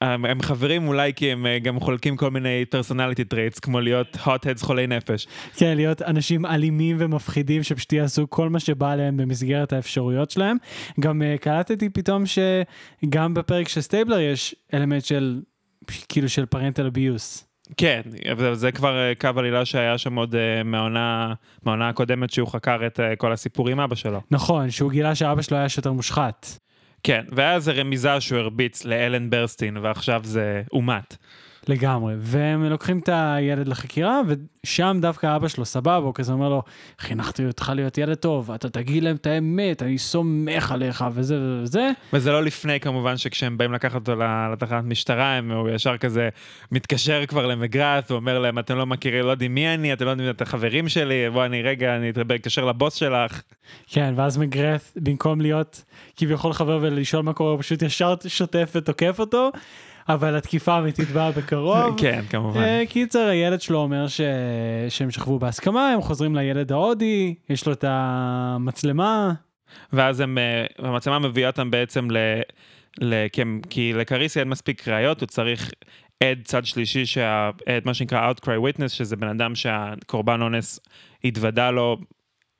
[0.00, 4.44] הם חברים אולי כי הם אה, גם חולקים כל מיני personality traits, כמו להיות hot
[4.44, 5.26] heads חולי נפש.
[5.56, 10.56] כן, להיות אנשים אלימים ומפחידים שפשוט יעשו כל מה שבא להם במסגרת האפשרויות שלהם.
[11.00, 15.40] גם uh, קלטתי פתאום שגם בפרק של סטייבלר יש אלמנט של,
[16.08, 17.54] כאילו של parental abuse.
[17.76, 18.00] כן,
[18.32, 22.86] אבל זה כבר אה, קו עלילה שהיה שם עוד אה, מהעונה, מהעונה הקודמת שהוא חקר
[22.86, 24.20] את אה, כל הסיפור עם אבא שלו.
[24.30, 26.58] נכון, שהוא גילה שאבא שלו היה שוטר מושחת.
[27.04, 31.16] כן, והיה איזה רמיזה שהוא הרביץ לאלן ברסטין, ועכשיו זה אומת.
[31.68, 36.62] לגמרי, והם לוקחים את הילד לחקירה, ושם דווקא אבא שלו סבבה, הוא כזה אומר לו,
[36.98, 41.62] חינכתי אותך להיות ילד טוב, אתה תגיד להם את האמת, אני סומך עליך, וזה וזה
[41.62, 41.90] וזה.
[42.12, 44.22] וזה לא לפני כמובן שכשהם באים לקחת אותו
[44.52, 46.28] לתחנת משטרה, הם, הוא ישר כזה
[46.72, 50.30] מתקשר כבר למגרט, ואומר להם, אתם לא מכירים, לא יודעים מי אני, אתם לא יודעים
[50.30, 53.42] את החברים שלי, בוא אני רגע, אני אתקשר לבוס שלך.
[53.86, 55.84] כן, ואז מגרף, במקום להיות
[56.16, 59.50] כביכול חבר ולשאול מה קורה, הוא פשוט ישר שוטף ותוקף אותו,
[60.08, 61.94] אבל התקיפה האמיתית באה בקרוב.
[62.02, 62.60] כן, כמובן.
[62.62, 64.20] אה, קיצר, הילד שלו אומר ש...
[64.88, 69.32] שהם שכבו בהסכמה, הם חוזרים לילד ההודי, יש לו את המצלמה.
[69.92, 72.16] ואז הם, אה, המצלמה מביאה אותם בעצם ל...
[73.00, 73.28] ל...
[73.32, 75.70] כי, הם- כי לקריסי אין מספיק ראיות, הוא צריך
[76.22, 77.50] עד צד שלישי, שה...
[77.84, 78.46] מה שנקרא Outcry
[78.78, 80.80] Witness, שזה בן אדם שהקורבן אונס
[81.24, 81.96] התוודה לו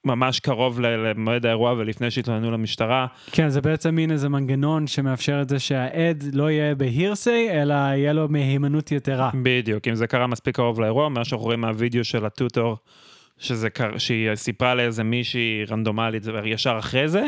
[0.04, 3.06] ממש קרוב למועד האירוע ולפני שהתלוננו למשטרה.
[3.32, 8.12] כן, זה בעצם מין איזה מנגנון שמאפשר את זה שהעד לא יהיה בהירסי, אלא יהיה
[8.12, 9.30] לו מהימנות יתרה.
[9.42, 12.76] בדיוק, אם זה קרה מספיק קרוב לאירוע, מה שאנחנו רואים מהווידאו של הטוטור,
[13.38, 13.98] שזה קר...
[13.98, 17.22] שהיא סיפרה לאיזה מישהי רנדומלית ישר אחרי זה,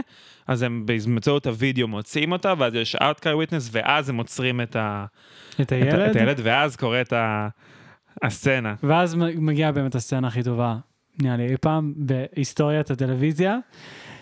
[0.47, 5.05] אז הם באמצעות הווידאו מוצאים אותה, ואז יש Outcry Witness, ואז הם עוצרים את, ה...
[5.55, 6.11] את את, ה- הילד.
[6.11, 7.49] את הילד, ואז קורית ה...
[8.23, 8.75] הסצנה.
[8.83, 10.77] ואז מגיעה באמת הסצנה הכי טובה,
[11.23, 13.59] נראה לי אי פעם, בהיסטוריית הטלוויזיה.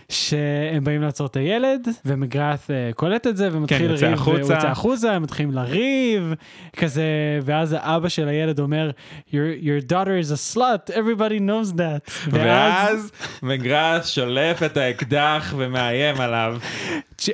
[0.08, 4.20] שהם באים לעצור את הילד, ומגראט אה, קולט את זה, ומתחיל כן, לריב.
[4.20, 6.34] והוא יוצא החוצה, הם מתחילים לריב,
[6.76, 7.02] כזה,
[7.42, 8.90] ואז האבא של הילד אומר,
[9.28, 12.10] your, your daughter is a slut, everybody knows that.
[12.30, 16.56] ואז מגרס שולף את האקדח ומאיים עליו.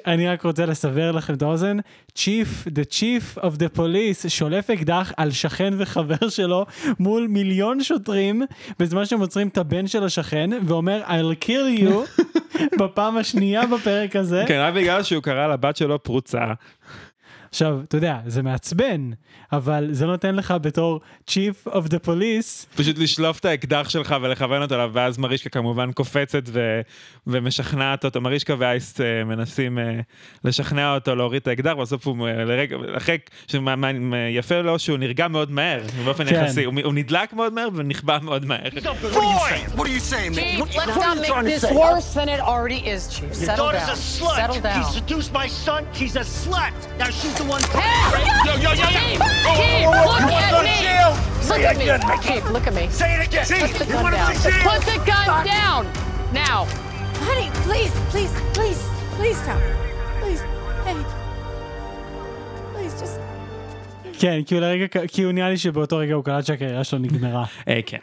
[0.07, 1.77] אני רק רוצה לסבר לכם את האוזן,
[2.19, 6.67] chief, the chief of the police שולף אקדח על שכן וחבר שלו
[6.99, 8.43] מול מיליון שוטרים
[8.79, 12.23] בזמן שהם עוצרים את הבן של השכן ואומר I'll kill you
[12.81, 14.45] בפעם השנייה בפרק הזה.
[14.49, 16.45] כן, רק בגלל שהוא קרא לבת שלו פרוצה.
[17.51, 19.11] עכשיו, אתה יודע, זה מעצבן,
[19.53, 22.77] אבל זה לא נותן לך בתור Chief of the Police.
[22.77, 26.81] פשוט לשלוף את האקדח שלך ולכוון אותו אליו, ואז מרישקה כמובן קופצת ו...
[27.27, 29.81] ומשכנעת אותו, מרישקה ואייסט uh, מנסים uh,
[30.45, 33.19] לשכנע אותו להוריד את האקדח, בסוף הוא uh, לרגע, אחרי,
[34.31, 36.35] יפה לו שהוא נרגע מאוד מהר, באופן כן.
[36.45, 38.71] יחסי, הוא, הוא נדלק מאוד מהר ונכבה מאוד מהר.
[47.40, 49.02] Yo, yo, yo, yo!
[49.56, 49.88] Chief,
[51.50, 51.86] look at me!
[51.88, 52.16] Look at me!
[52.28, 52.90] Chief, look at me.
[52.90, 53.46] Say it again!
[53.46, 54.34] Put the gun down.
[54.68, 55.88] Put the gun down!
[56.34, 56.66] Now!
[57.28, 58.82] Honey, please, please, please,
[59.18, 59.62] please stop.
[60.22, 60.42] Please,
[60.86, 60.98] hey.
[62.74, 63.20] Please, just...
[64.20, 67.46] כן, כי הוא לרגע, כי הוא נראה לי שבאותו רגע הוא קלט שהקריירה שלו נגמרה.
[67.68, 67.98] אה, כן.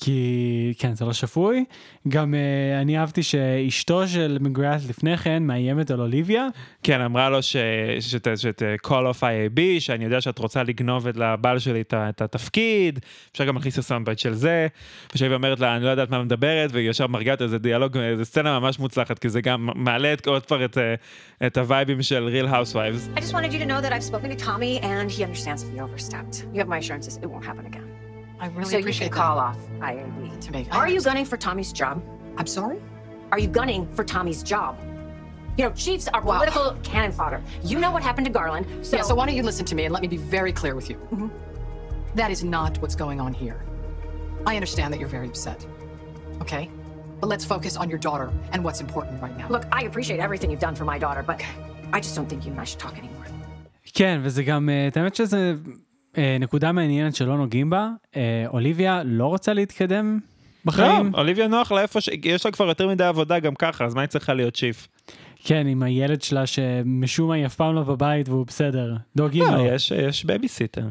[0.00, 1.64] כי כן זה לא שפוי
[2.08, 6.48] גם uh, אני אהבתי שאשתו של מגראט לפני כן מאיימת על אוליביה.
[6.82, 11.80] כן אמרה לו שאת call off IAB שאני יודע שאת רוצה לגנוב את לבעל שלי
[11.80, 12.98] את, את התפקיד
[13.32, 14.66] אפשר גם להכניס לסאונדבייט של זה.
[15.14, 18.24] ושהיא אומרת לה אני לא יודעת מה מדברת והיא ישר מרגיעה את איזה דיאלוג איזה
[18.24, 20.78] סצנה ממש מוצלחת כי זה גם מעלה את עוד פעם את,
[21.46, 23.18] את הווייבים של real housewives.
[23.18, 25.68] I just wanted you to know that I've spoken to Tommy and he understands if
[25.74, 26.44] you overstepped.
[26.52, 28.09] You have my assurances it won't happen again.
[28.39, 30.73] I really so appreciate you can call off IAB to make.
[30.75, 32.03] Are you gunning for Tommy's job?
[32.37, 32.81] I'm sorry.
[33.31, 34.77] Are you gunning for Tommy's job?
[35.57, 36.77] You know, chiefs are political wow.
[36.83, 37.41] cannon fodder.
[37.63, 38.85] You know what happened to Garland.
[38.85, 38.97] So...
[38.97, 40.89] Yeah, so why don't you listen to me and let me be very clear with
[40.89, 40.97] you.
[40.97, 41.29] Mm-hmm.
[42.15, 43.63] That is not what's going on here.
[44.45, 45.65] I understand that you're very upset.
[46.41, 46.69] Okay?
[47.21, 49.47] But let's focus on your daughter and what's important right now.
[49.47, 51.53] Look, I appreciate everything you've done for my daughter, but okay.
[51.93, 53.25] I just don't think you and I should talk anymore.
[53.93, 55.53] כן, וזה גם, האמת שזה אה,
[56.40, 60.18] נקודה מעניינת שלא נוגעים בה, אה, אוליביה לא רוצה להתקדם
[60.64, 61.12] בחיים.
[61.12, 62.08] לא, אוליביה נוח לה איפה ש...
[62.24, 64.88] יש לה כבר יותר מדי עבודה גם ככה, אז מה היא צריכה להיות chief?
[65.44, 69.56] כן, עם הילד שלה שמשום מה היא אף פעם לא בבית והוא בסדר, דואגים לא,
[69.56, 69.66] לו.
[69.66, 70.84] יש, יש בייביסיטר.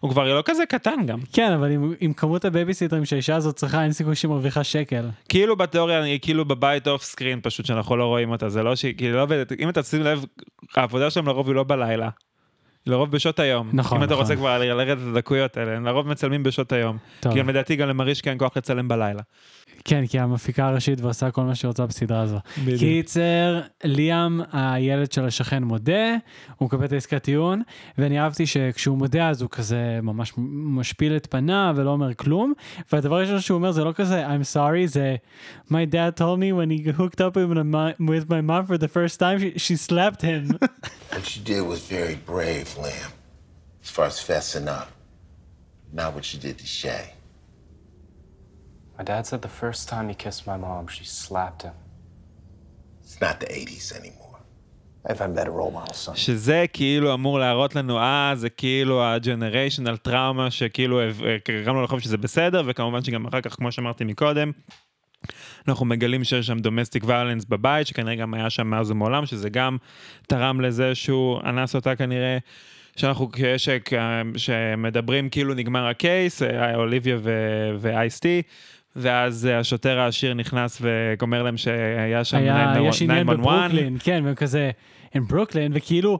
[0.00, 1.18] הוא כבר לא כזה קטן גם.
[1.32, 5.08] כן, אבל עם, עם כמות הבייביסיטרים שהאישה הזאת צריכה, אין סיכוי שהיא מרוויחה שקל.
[5.28, 8.94] כאילו בתיאוריה, היא כאילו בבית off screen פשוט, שאנחנו לא רואים אותה, זה לא שהיא,
[8.96, 10.24] כאילו לא עובדת, אם אתה שים לב,
[10.76, 12.08] העבודה שלהם לרוב היא לא בלילה.
[12.86, 13.70] לרוב בשעות היום.
[13.72, 14.22] נכון, אם אתה נכון.
[14.22, 16.98] רוצה כבר לרדת לדקויות האלה, לרוב מצלמים בשעות היום.
[17.20, 19.22] כי גם לדעתי גם למרישקה אין כוח לצלם בלילה.
[19.84, 22.38] כן, כי המפיקה הראשית ועושה כל מה שהיא רוצה בסדרה הזו.
[22.58, 22.78] בדיוק.
[22.78, 26.16] קיצר, ליאם, הילד של השכן מודה,
[26.56, 27.62] הוא מקבל את העסקת טיעון,
[27.98, 32.52] ואני אהבתי שכשהוא מודה אז הוא כזה ממש משפיל את פניו ולא אומר כלום,
[32.92, 35.16] והדבר הראשון שהוא אומר זה לא כזה I'm sorry, זה
[35.70, 38.88] My dad told me when he hooked up with my, with my mom for the
[38.88, 40.58] first time, she, she slapped him.
[41.12, 43.12] what you did was very brave, Liam,
[43.84, 44.88] as far as fessing up.
[45.92, 47.04] Not what you did to Shay.
[49.00, 51.76] My dad said the first time he kissed my mom, she slapped him.
[53.02, 54.38] It's not the 80s anymore.
[55.08, 56.16] I've had better role models, son.
[56.16, 61.00] שזה כאילו אמור להראות לנו, אה, זה כאילו הג'נריישנל טראומה שכאילו
[61.64, 64.50] גרם לו לחשוב שזה בסדר, וכמובן שגם אחר כך, כמו שאמרתי מקודם,
[65.68, 69.76] אנחנו מגלים שיש שם דומסטיק ויולנס בבית, שכנראה גם היה שם מאז ומעולם, שזה גם
[70.26, 72.38] תרם לזה שהוא אנס אותה כנראה.
[72.96, 73.68] שאנחנו, ש,
[74.36, 77.18] שמדברים כאילו נגמר ה case, אה, אוליביה
[77.80, 78.42] ו Ice-T,
[78.96, 82.88] ואז אה, השוטר העשיר נכנס ואומר להם שהיה שם 911.
[82.88, 84.70] יש עניין בברוקלין, כן, והם כזה,
[85.14, 86.18] הם ברוקלין, וכאילו...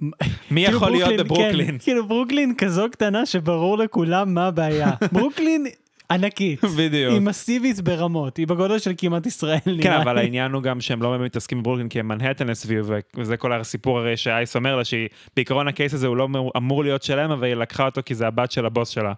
[0.00, 0.10] מי
[0.50, 1.66] כאילו יכול להיות בברוקלין?
[1.66, 4.90] כן, כאילו ברוקלין כזו קטנה שברור לכולם מה הבעיה.
[5.12, 5.66] ברוקלין
[6.10, 6.64] ענקית.
[6.64, 7.12] בדיוק.
[7.12, 11.02] היא מסיבית ברמות, היא בגודל של כמעט ישראל נראה כן, אבל העניין הוא גם שהם
[11.02, 14.82] לא באמת מתעסקים בברוקלין כי הם מנהטן הסביב, וזה כל הסיפור הרי שאייס אומר לה
[14.84, 18.50] שבעיקרון הקייס הזה הוא לא אמור להיות שלם, אבל היא לקחה אותו כי זה הבת
[18.50, 19.12] של הבוס שלה.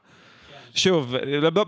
[0.75, 1.15] שוב,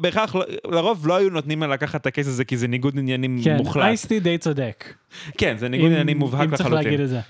[0.00, 0.34] בהכרח,
[0.64, 3.82] לרוב לא היו נותנים לה לקחת את הקייס הזה כי זה ניגוד עניינים כן, מוחלט.
[3.82, 4.94] כן, אייסטי די צודק.
[5.38, 6.66] כן, זה ניגוד עניינים מובהק לחלוטין.
[6.66, 7.20] אם צריך להגיד את זה.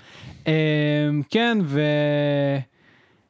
[0.47, 1.81] אמ, כן, ו...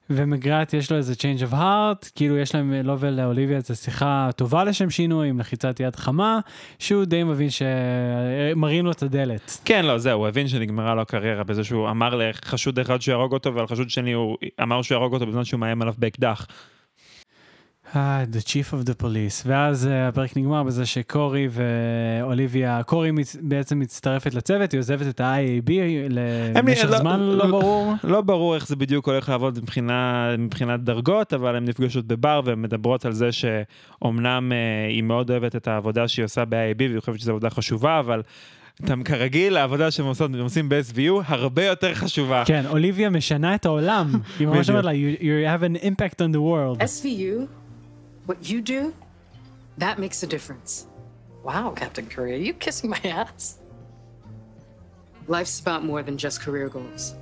[0.09, 4.63] ומגרט יש לו איזה change of heart, כאילו יש להם, לו ולאוליביה איזה שיחה טובה
[4.63, 6.39] לשם שינוי, עם לחיצת יד חמה,
[6.79, 9.57] שהוא די מבין שמראים לו את הדלת.
[9.65, 13.55] כן, לא, זהו, הוא הבין שנגמרה לו הקריירה בזה שהוא אמר לחשוד אחד שיהרוג אותו,
[13.55, 16.47] ועל חשוד שני הוא אמר שהוא יהרוג אותו בזמן שהוא מאיים עליו באקדח.
[17.95, 23.35] אה, The Chief of the Police, ואז uh, הפרק נגמר בזה שקורי ואוליביה, קורי מצ...
[23.41, 25.71] בעצם מצטרפת לצוות, היא עוזבת את ה-IAB
[26.55, 27.93] למשך לא, זמן לא, לא ברור.
[28.03, 32.61] לא ברור איך זה בדיוק הולך לעבוד מבחינה, מבחינת דרגות, אבל הן נפגשות בבר והן
[32.61, 37.19] מדברות על זה שאומנם uh, היא מאוד אוהבת את העבודה שהיא עושה ב-IAB והיא חושבת
[37.19, 38.21] שזו עבודה חשובה, אבל...
[38.83, 40.05] אתם כרגיל, העבודה שהם
[40.39, 42.43] עושים, ב-SVU הרבה יותר חשובה.
[42.45, 44.11] כן, אוליביה משנה את העולם.
[44.39, 45.23] היא ממש אומרת לה, you, you
[45.57, 46.83] have an impact on the world.
[46.83, 47.58] SVU
[48.29, 48.93] What you do,
[49.79, 50.85] that makes a difference.
[51.43, 53.57] Wow, Captain Career, you kissing my ass?
[55.27, 57.15] Life's about more than just career goals.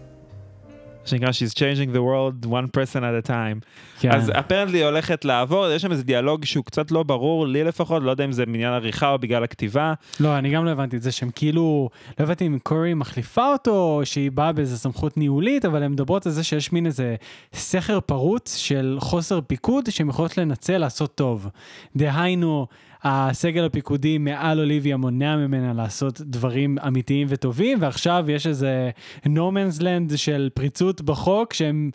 [1.07, 3.59] שנקרא She's changing the world one person at a time.
[3.99, 4.11] כן.
[4.11, 8.11] אז אפרנטלי הולכת לעבור, יש שם איזה דיאלוג שהוא קצת לא ברור, לי לפחות, לא
[8.11, 9.93] יודע אם זה בגלל עריכה או בגלל הכתיבה.
[10.19, 11.89] לא, אני גם לא הבנתי את זה שהם כאילו,
[12.19, 16.25] לא הבנתי אם קורי מחליפה אותו, או שהיא באה באיזה סמכות ניהולית, אבל הן מדברות
[16.25, 17.15] על זה שיש מין איזה
[17.53, 21.49] סכר פרוץ של חוסר פיקוד שהן יכולות לנצל לעשות טוב.
[21.95, 22.67] דהיינו,
[23.09, 28.89] הסגל הפיקודי מעל אוליביה מונע ממנה לעשות דברים אמיתיים וטובים, ועכשיו יש איזה
[29.25, 31.91] no man's land של פריצות בחוק שהם...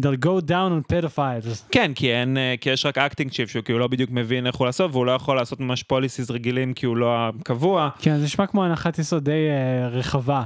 [0.00, 1.64] they'll go down on pedophiles.
[1.70, 4.56] כן, כי אין, אה, כי יש רק acting chief שהוא כאילו לא בדיוק מבין איך
[4.56, 7.88] הוא לעשות, והוא לא יכול לעשות ממש policies רגילים כי הוא לא הקבוע.
[7.98, 10.42] כן, זה נשמע כמו הנחת יסוד די uh, רחבה.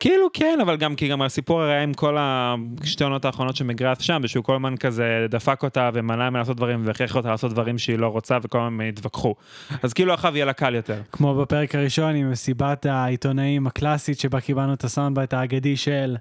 [0.00, 4.00] כאילו כן, אבל גם כי גם הסיפור הרי עם כל השתי עונות האחרונות של מגרס
[4.00, 7.78] שם, ושהוא כל הזמן כזה דפק אותה ומנע ממנה לעשות דברים והכריח אותה לעשות דברים
[7.78, 9.34] שהיא לא רוצה וכל הזמן התווכחו.
[9.82, 11.00] אז כאילו אחריו יהיה לה קל יותר.
[11.12, 16.16] כמו בפרק הראשון עם מסיבת העיתונאים הקלאסית שבה קיבלנו את הסאונד האגדי של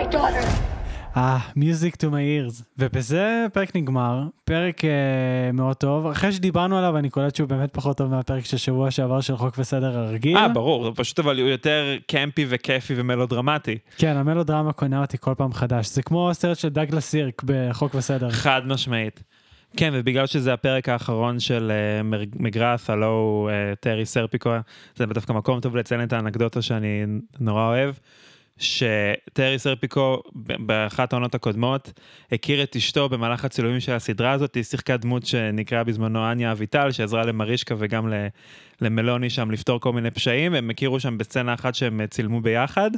[0.00, 0.46] my daughter?
[1.16, 2.62] אה, Music to my ears.
[2.78, 6.06] ובזה הפרק נגמר, פרק אה, מאוד טוב.
[6.06, 9.54] אחרי שדיברנו עליו, אני קולט שהוא באמת פחות טוב מהפרק של שבוע שעבר של חוק
[9.58, 10.36] וסדר הרגיל.
[10.36, 13.78] אה, ברור, זה פשוט אבל הוא יותר קמפי וכיפי ומלודרמטי.
[13.96, 15.88] כן, המלודרמה קונה אותי כל פעם חדש.
[15.88, 18.30] זה כמו סרט של דגלס סירק בחוק וסדר.
[18.30, 19.22] חד משמעית.
[19.76, 24.50] כן, ובגלל שזה הפרק האחרון של uh, מגראט, הלוא הוא uh, טרי סרפיקו,
[24.96, 27.04] זה דווקא מקום טוב לציין את האנקדוטה שאני
[27.40, 27.94] נורא אוהב.
[28.60, 31.92] שטרי סרפיקו באחת העונות הקודמות
[32.32, 36.90] הכיר את אשתו במהלך הצילומים של הסדרה הזאת, היא שיחקה דמות שנקראה בזמנו אניה אביטל,
[36.90, 38.12] שעזרה למרישקה וגם
[38.80, 42.90] למלוני שם לפתור כל מיני פשעים, הם הכירו שם בסצנה אחת שהם צילמו ביחד,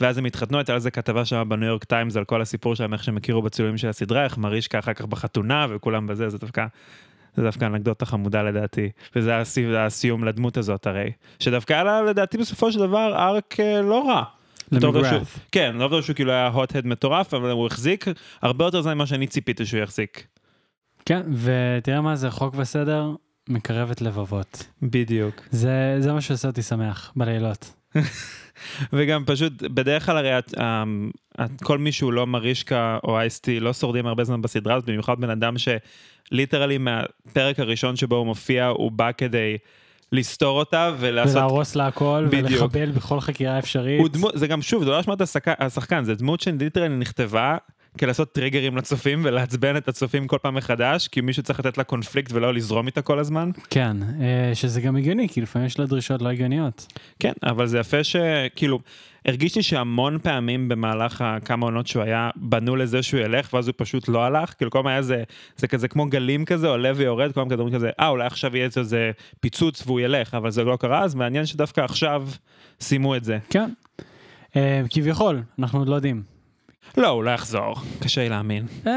[0.00, 2.92] ואז הם התחתנו, הייתה על זה כתבה שם בניו יורק טיימס על כל הסיפור שלהם,
[2.92, 6.66] איך שהם הכירו בצילומים של הסדרה, איך מרישקה אחר כך בחתונה וכולם בזה, זה דווקא...
[7.36, 9.38] זה דווקא אנקדוטה חמודה לדעתי, וזה
[9.78, 14.35] הסיום לדמות הזאת הרי, שדווקא היה לה לדעתי בסופו של דבר ארק אה, לא רע.
[14.72, 15.38] למגרף.
[15.52, 18.04] כן, לא בטוח שהוא כאילו היה הוט-הד מטורף, אבל הוא החזיק
[18.42, 20.26] הרבה יותר זמן ממה שאני ציפיתי שהוא יחזיק.
[21.06, 23.10] כן, ותראה מה זה, חוק וסדר
[23.48, 24.66] מקרבת לבבות.
[24.82, 25.42] בדיוק.
[25.50, 27.72] זה, זה מה שעושה אותי שמח בלילות.
[28.92, 31.10] וגם פשוט, בדרך כלל הרי אמ,
[31.62, 35.30] כל מי שהוא לא מרישקה או אייסטי לא שורדים הרבה זמן בסדרה הזאת, במיוחד בן
[35.30, 39.56] אדם שליטרלי מהפרק הראשון שבו הוא מופיע, הוא בא כדי...
[40.12, 41.36] לסתור אותה ולעשות...
[41.36, 44.12] ולהרוס לה הכל ולחבל בכל חקירה אפשרית.
[44.12, 44.28] דמו...
[44.34, 45.20] זה גם שוב, זה לא אשמת
[45.58, 47.56] השחקן, זה דמות שליטרלי נכתבה
[47.98, 51.84] כדי לעשות טריגרים לצופים ולעצבן את הצופים כל פעם מחדש, כי מישהו צריך לתת לה
[51.84, 53.50] קונפליקט ולא לזרום איתה כל הזמן.
[53.70, 56.86] כן, אה, שזה גם הגיוני, כי לפעמים יש לה דרישות לא הגיוניות.
[57.20, 58.80] כן, אבל זה יפה שכאילו,
[59.24, 63.74] הרגיש לי שהמון פעמים במהלך הכמה עונות שהוא היה, בנו לזה שהוא ילך, ואז הוא
[63.76, 65.22] פשוט לא הלך, כאילו כל הזמן היה זה,
[65.56, 68.68] זה כזה כמו גלים כזה, עולה ויורד, כל הזמן כדורים כזה, אה, אולי עכשיו יהיה
[68.76, 72.28] איזה פיצוץ והוא ילך, אבל זה לא קרה, אז מעניין שדווקא עכשיו
[72.80, 73.38] סיימו את זה.
[73.50, 73.70] כן,
[74.56, 76.35] אה, כביכול, אנחנו עוד לא יודעים.
[76.96, 78.66] לא, הוא לא יחזור, קשה לי להאמין.
[78.86, 78.92] אה,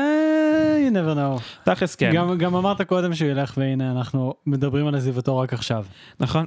[0.89, 1.41] you never know.
[1.63, 2.11] תכלס כן.
[2.13, 5.85] גם, גם אמרת קודם שהוא ילך והנה אנחנו מדברים על עזיבתו רק עכשיו.
[6.19, 6.45] נכון.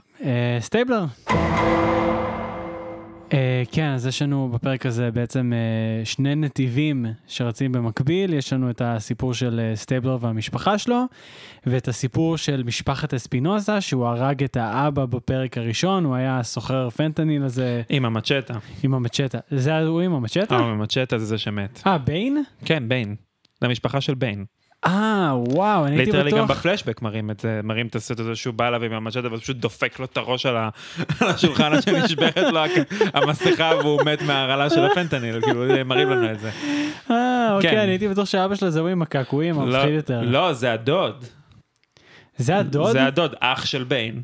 [0.60, 1.04] סטייבלר.
[3.32, 8.52] Uh, Uh, כן, אז יש לנו בפרק הזה בעצם uh, שני נתיבים שרצים במקביל, יש
[8.52, 11.04] לנו את הסיפור של uh, סטייבלר והמשפחה שלו,
[11.66, 17.44] ואת הסיפור של משפחת אספינוזה, שהוא הרג את האבא בפרק הראשון, הוא היה סוחר פנטניל
[17.44, 17.82] הזה.
[17.88, 18.54] עם המצ'טה.
[18.82, 19.38] עם המצ'טה.
[19.50, 20.54] זה הוא עם המצ'טה?
[20.54, 21.82] אה, עם המצ'טה זה זה שמת.
[21.86, 22.42] אה, ביין?
[22.64, 23.16] כן, ביין.
[23.60, 24.44] זה המשפחה של ביין.
[24.86, 26.24] אה, וואו, אני הייתי בטוח...
[26.24, 29.34] literally גם בפלשבק מראים את זה, מראים את הסרט הזה שהוא בא אליו עם המצ'טה
[29.34, 30.56] ופשוט דופק לו את הראש על
[31.20, 32.60] השולחן עד שנשברת לו
[33.14, 36.50] המסכה והוא מת מההרעלה של הפנטניל, כאילו מראים לנו את זה.
[37.10, 37.78] אה, אוקיי, כן.
[37.78, 40.20] אני הייתי בטוח שאבא שלו זה הוא עם הקעקועים, לא, המפחיד יותר.
[40.20, 41.24] לא, זה הדוד.
[42.36, 42.92] זה הדוד?
[42.92, 44.22] זה הדוד, אח של ביין.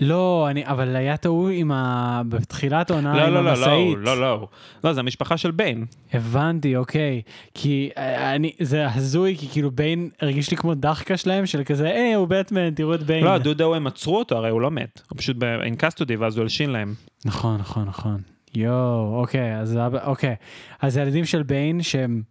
[0.00, 2.22] לא, אני, אבל היה ההוא עם ה...
[2.28, 3.96] בתחילת העונה לא, עם לא, המשאית.
[3.98, 4.48] לא, לא, לא,
[4.84, 5.86] לא, זה המשפחה של ביין.
[6.12, 7.22] הבנתי, אוקיי.
[7.54, 11.86] כי אה, אני, זה הזוי, כי כאילו ביין הרגיש לי כמו דחקה שלהם, של כזה,
[11.86, 13.24] היי, הוא בטמן, תראו את ביין.
[13.24, 15.00] לא, דודה הוא הם עצרו אותו, הרי הוא לא מת.
[15.10, 16.94] הוא פשוט ב-in custody, ואז הוא הלשין להם.
[17.24, 18.20] נכון, נכון, נכון.
[18.54, 20.34] יואו, אוקיי, אז, אוקיי.
[20.80, 22.22] אז הילדים של ביין, שהם...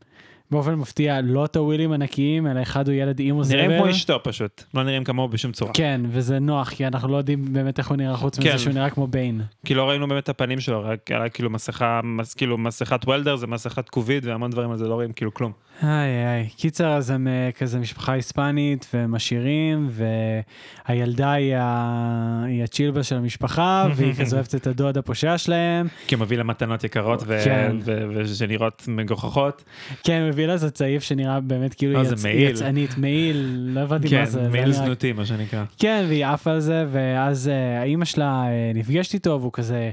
[0.54, 3.56] באופן מפתיע לא טווילים ענקיים, אלא אחד הוא ילד אימו זבל.
[3.56, 5.72] נראים כמו אשתו פשוט, לא נראים כמוהו בשום צורה.
[5.74, 8.50] כן, וזה נוח, כי אנחנו לא יודעים באמת איך הוא נראה חוץ כן.
[8.50, 9.42] מזה שהוא נראה כמו ביין.
[9.66, 13.36] כי לא ראינו באמת את הפנים שלו, רק היה כאילו מסכה, מס, כאילו מסכת וולדר,
[13.36, 15.52] זה מסכת קוביד והמון דברים על זה, לא רואים כאילו כלום.
[15.84, 19.90] איי איי, קיצר אז הם אה, כזה משפחה היספנית והם עשירים
[20.88, 22.44] והילדה היא, ה...
[22.48, 25.88] היא הצ'ילבה של המשפחה והיא כזה אוהבת את הדוד הפושע שלהם.
[26.08, 27.40] כי הוא מביא לה מתנות יקרות ו...
[27.44, 27.76] כן.
[27.86, 28.06] ו...
[28.16, 29.64] ושנראות מגוחכות.
[30.04, 32.24] כן, הוא מביא לה איזה צעיף שנראה באמת כאילו אה, יצ...
[32.24, 32.50] מעיל.
[32.50, 34.44] יצאנית, מעיל, לא הבנתי כן, מה זה.
[34.44, 35.64] זה מעיל זנותי, מה שנקרא.
[35.80, 39.92] כן, והיא עפה על זה, ואז אה, האימא שלה נפגשת איתו, והוא כזה,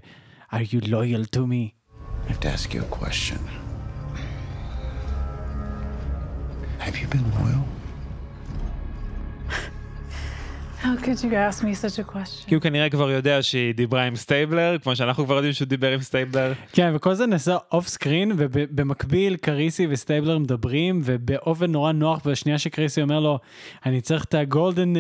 [0.52, 1.70] are you loyal to me?
[2.26, 3.59] I have to ask you a question.
[6.80, 7.79] Have you been loyal?
[12.46, 15.92] כי הוא כנראה כבר יודע שהיא דיברה עם סטייבלר, כמו שאנחנו כבר יודעים שהוא דיבר
[15.92, 16.52] עם סטייבלר.
[16.72, 23.02] כן, וכל זה נעשה off screen, ובמקביל קריסי וסטייבלר מדברים, ובאופן נורא נוח, בשנייה שקריסי
[23.02, 23.38] אומר לו,
[23.86, 24.92] אני צריך את ה golden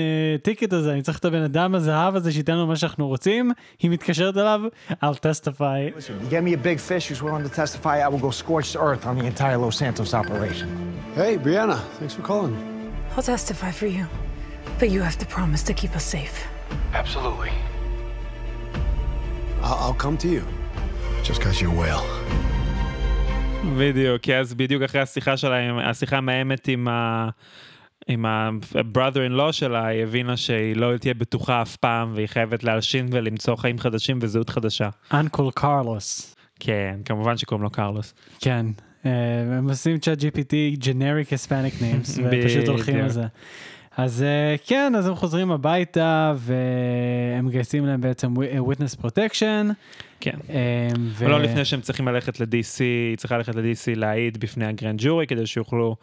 [0.42, 3.90] ticket הזה, אני צריך את הבן אדם הזהב הזה שייתן לנו מה שאנחנו רוצים, היא
[3.90, 4.60] מתקשרת אליו,
[4.90, 6.00] I'll testify.
[6.30, 9.18] Get me a big fish who's willing to testify, I will go scorched earth on
[9.18, 10.68] the entire Los Santos operation.
[11.14, 12.54] Hey, Brianna, thanks for calling.
[13.16, 14.06] I'll testify for you,
[14.80, 16.36] but you have to promise to keep us safe.
[16.94, 17.52] Absolutely.
[19.62, 20.44] I'll, I'll come to you.
[21.22, 22.04] Just because you're a whale.
[23.78, 27.28] בדיוק, כי אז בדיוק אחרי השיחה שלה, השיחה המאיימת עם ה...
[28.08, 32.64] עם ה-brother in law שלה, היא הבינה שהיא לא תהיה בטוחה אף פעם, והיא חייבת
[32.64, 34.88] להלשין ולמצוא חיים חדשים וזהות חדשה.
[35.14, 36.36] אנקול קרלוס.
[36.60, 38.14] כן, כמובן שקוראים לו קרלוס.
[38.40, 38.66] כן,
[39.06, 39.10] אה,
[39.58, 43.08] הם עושים ChatGPT generic Hispanic names, ופשוט הולכים על.
[43.08, 43.26] זה.
[44.04, 49.72] אז אה, כן, אז הם חוזרים הביתה, והם מגייסים להם בעצם witness protection.
[50.20, 50.36] כן.
[50.50, 54.66] אה, ו- אבל לא לפני שהם צריכים ללכת ל-DC, היא צריכה ללכת ל-DC להעיד בפני
[54.66, 55.96] ה grand jury, כדי שיוכלו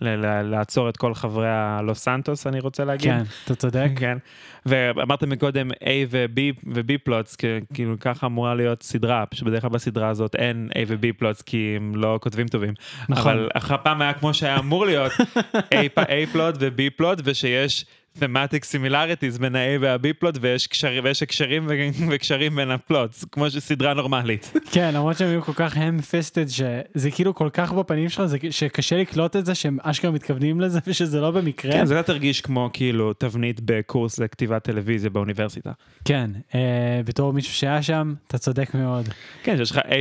[0.00, 3.10] לעצור את כל חברי הלוס סנטוס, אני רוצה להגיד.
[3.10, 3.90] כן, אתה צודק.
[3.96, 4.18] כן.
[4.66, 6.40] ואמרת מקודם A ו-B
[6.74, 7.36] ו- B plots,
[7.74, 11.42] כאילו ככה אמורה להיות סדרה, פשוט בדרך כלל בסדרה הזאת אין A ו- B plots
[11.42, 12.74] כי הם לא כותבים טובים.
[13.08, 13.32] נכון.
[13.32, 15.12] אבל אחרי פעם היה כמו שהיה אמור להיות
[15.52, 17.86] A A plot ו-B plot, ושיש
[18.18, 21.66] thematic similarities בין ה-A וה-B plot, ויש קשרים- ויש הקשרים
[22.10, 24.52] וקשרים בין ה plots, כמו שסדרה נורמלית.
[24.72, 28.36] כן, למרות שהם היו כל כך ham fisted, שזה כאילו כל כך בפנים שלך, זה
[28.50, 31.72] שקשה לקלוט את זה שהם אשכרה מתכוונים לזה ושזה לא במקרה.
[31.72, 35.72] כן, זה קצת הרגיש כמו כאילו תבנית בקורס לכתיבת טלוויזיה באוניברסיטה.
[36.04, 36.60] כן, אה,
[37.04, 39.08] בתור מישהו שהיה שם, אתה צודק מאוד.
[39.42, 39.94] כן, יש לך A,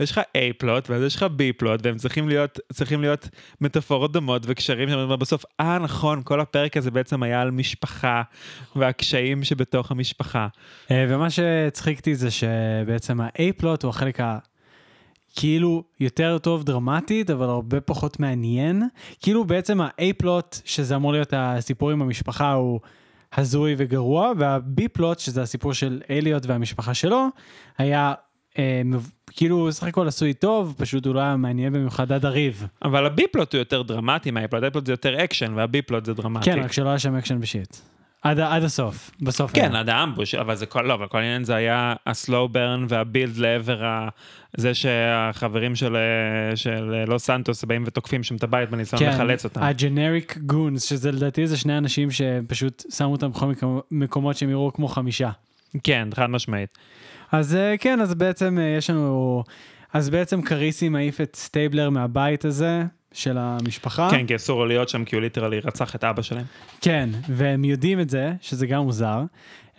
[0.00, 0.22] יש לך A
[0.58, 3.28] פלוט ואז יש לך B פלוט והם צריכים להיות, צריכים להיות
[3.60, 8.22] מטאפורות דומות וקשרים שם, בסוף, אה נכון, כל הפרק הזה בעצם היה על משפחה
[8.76, 10.48] והקשיים שבתוך המשפחה.
[10.90, 14.38] אה, ומה שהצחיק אותי זה שבעצם ה-A פלוט הוא החלק ה...
[15.36, 18.82] כאילו יותר טוב דרמטית, אבל הרבה פחות מעניין.
[19.20, 22.80] כאילו בעצם ה-A פלוט, שזה אמור להיות הסיפור עם המשפחה, הוא
[23.36, 27.26] הזוי וגרוע, וה-B plot, שזה הסיפור של אליוט והמשפחה שלו,
[27.78, 28.14] היה
[28.58, 28.82] אה,
[29.38, 32.66] כאילו סך הכל עשוי טוב, פשוט הוא לא היה מעניין במיוחד עד הריב.
[32.82, 36.04] אבל ה-B plot הוא יותר דרמטי מה-A plot, ה-A plot זה יותר אקשן וה-B plot
[36.04, 36.44] זה דרמטי.
[36.44, 37.76] כן, רק שלא היה שם אקשן ב shit.
[38.22, 39.80] עד, עד הסוף, בסוף כן, היה.
[39.80, 42.86] עד ה ambush, אבל זה כל, לא, אבל כל העניין זה היה ה slow burn
[42.88, 44.08] וה build לעבר ה...
[44.56, 45.96] זה שהחברים של,
[46.54, 49.62] של לוס סנטוס באים ותוקפים שם את הבית בניסיון כן, לחלץ אותם.
[49.62, 53.52] ה generic goons, שזה לדעתי זה שני אנשים שפשוט שמו אותם בכל
[53.90, 55.30] מקומות שהם יראו כמו חמישה.
[55.84, 56.70] כן, חד משמעית.
[57.32, 59.42] אז אה, כן, אז בעצם אה, יש לנו,
[59.92, 64.08] אז בעצם קריסי מעיף את סטייבלר מהבית הזה של המשפחה.
[64.10, 66.44] כן, כי אסור לו להיות שם כי הוא literally רצח את אבא שלהם.
[66.80, 69.22] כן, והם יודעים את זה, שזה גם מוזר.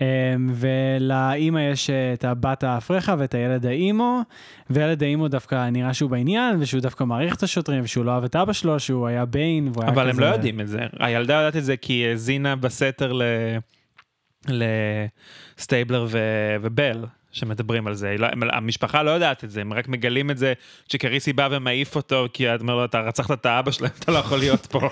[0.02, 0.06] אמ,
[0.54, 4.22] ולאימא יש את הבת הפרחה ואת הילד ה emo,
[4.70, 8.24] וילד ה emo דווקא נראה שהוא בעניין, ושהוא דווקא מעריך את השוטרים, ושהוא לא אהב
[8.24, 10.22] את אבא שלו, שהוא היה ביין, והוא היה אבל הם כזה...
[10.22, 10.80] לא יודעים את זה.
[11.00, 13.24] הילדה יודעת את זה כי היא האזינה בסתר ל...
[14.48, 16.20] לסטייבלר ו...
[16.62, 17.06] ובל.
[17.32, 20.54] שמדברים על זה, היא לא, המשפחה לא יודעת את זה, הם רק מגלים את זה
[20.90, 24.18] כשקריסי בא ומעיף אותו, כי את אומר לו, אתה רצחת את האבא שלהם, אתה לא
[24.18, 24.80] יכול להיות פה.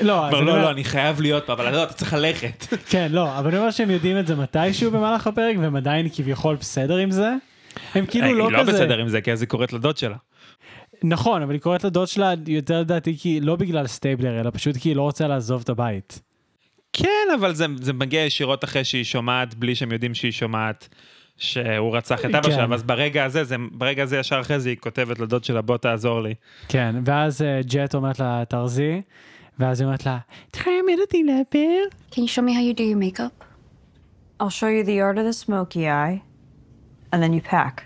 [0.00, 2.66] לא, אז אומר, לא, לא, אני חייב להיות פה, אבל לא, אתה צריך ללכת.
[2.90, 6.56] כן, לא, אבל אני אומר שהם יודעים את זה מתישהו במהלך הפרק, והם עדיין כביכול
[6.56, 7.32] בסדר עם זה.
[7.94, 8.72] הם כאילו לא היא כזה...
[8.72, 10.16] לא בסדר עם זה, כי אז היא קוראת לדוד שלה.
[11.04, 14.88] נכון, אבל היא קוראת לדוד שלה יותר לדעתי כי לא בגלל סטייבלר, אלא פשוט כי
[14.88, 16.20] היא לא רוצה לעזוב את הבית.
[16.92, 20.88] כן, אבל זה, זה מגיע ישירות אחרי שהיא שומעת, בלי שהם יודעים שהיא שומעת,
[21.36, 22.50] שהוא רצח את אבא כן.
[22.54, 25.76] שלה, ואז ברגע הזה, זה, ברגע הזה ישר אחרי זה היא כותבת לדוד שלה, בוא
[25.76, 26.34] תעזור לי.
[26.68, 29.02] כן, ואז אה, ג'ט אומרת לה, תארזי,
[29.58, 30.18] ואז היא אומרת לה,
[30.50, 31.68] תלמדי אותי לאפר.
[32.10, 33.44] Can you show me how you do your makeup?
[34.40, 36.20] I'll show you the art of the smoky eye,
[37.12, 37.82] and then you pack.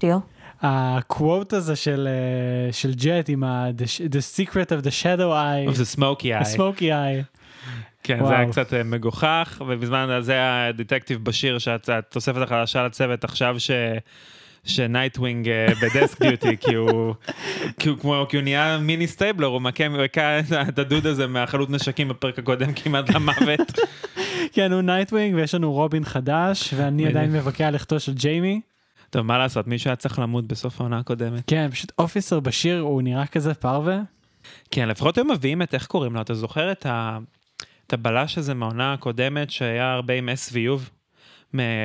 [0.00, 0.20] Deal?
[0.62, 5.30] ה quote הזה של, אה, של ג'ט עם ה- the, the secret of the shadow
[5.32, 5.72] eye.
[5.74, 6.34] Of the smoky eye.
[6.34, 7.39] ה-smoky eye.
[8.02, 8.28] כן, וואו.
[8.28, 13.70] זה היה קצת אה, מגוחך, ובזמן הזה ה detective בשיר, שהתוספת החדשה לצוות עכשיו ש...
[14.64, 17.14] ש Nightwing אה, ב desk duty, כי הוא,
[17.78, 20.38] כי הוא כמו, כי הוא נהיה מיני סטייבלר, הוא מכה, הוא הכה
[20.68, 23.72] את הדוד הזה מהחנות נשקים בפרק הקודם כמעט למוות.
[24.52, 27.06] כן, הוא Nightwing, ויש לנו רובין חדש, ואני.
[27.06, 28.60] עדיין מבכה על לכתו של ג'יימי.
[29.10, 31.42] טוב, מה לעשות, מישהו היה צריך למות בסוף העונה הקודמת.
[31.46, 34.00] כן, פשוט officer בשיר, הוא נראה כזה פרווה.
[34.70, 37.18] כן, לפחות הם מביאים את, איך קוראים לו, אתה זוכר את, ה,
[37.90, 40.90] את הבלש הזה מהעונה הקודמת, שהיה הרבה עם SVU?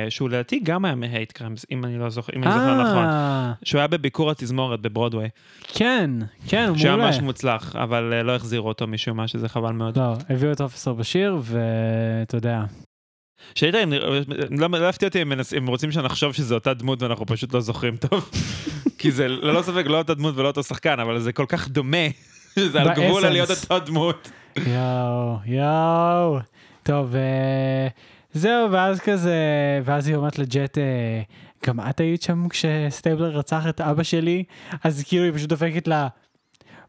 [0.08, 3.04] שהוא לדעתי גם היה מ hate crimes, אם אני לא זוכר, אם אני זוכר נכון.
[3.64, 5.28] שהוא היה בביקור התזמורת בברודוויי.
[5.62, 6.10] כן,
[6.48, 6.78] כן, הוא מעולה.
[6.78, 9.98] שהיה ממש מוצלח, אבל לא החזירו אותו משום מה, שזה חבל מאוד.
[9.98, 12.64] לא, הביאו את אופסר בשיר, ואתה יודע.
[13.54, 13.74] שהיית,
[14.50, 15.22] לא, לא הפתיע אותי
[15.58, 18.30] אם רוצים שנחשוב שזו אותה דמות ואנחנו פשוט לא זוכרים טוב.
[18.98, 22.06] כי זה ללא ספק לא אותה דמות ולא אותו שחקן, אבל זה כל כך דומה,
[22.58, 24.30] שזה על גבול להיות אותה דמות.
[24.66, 26.38] יואו, יואו.
[26.82, 27.14] טוב,
[28.32, 29.34] זהו, ואז כזה,
[29.84, 30.78] ואז היא אומרת לג'ט,
[31.66, 34.44] גם את היית שם כשסטייבלר רצח את אבא שלי?
[34.84, 36.08] אז כאילו היא פשוט דופקת לה,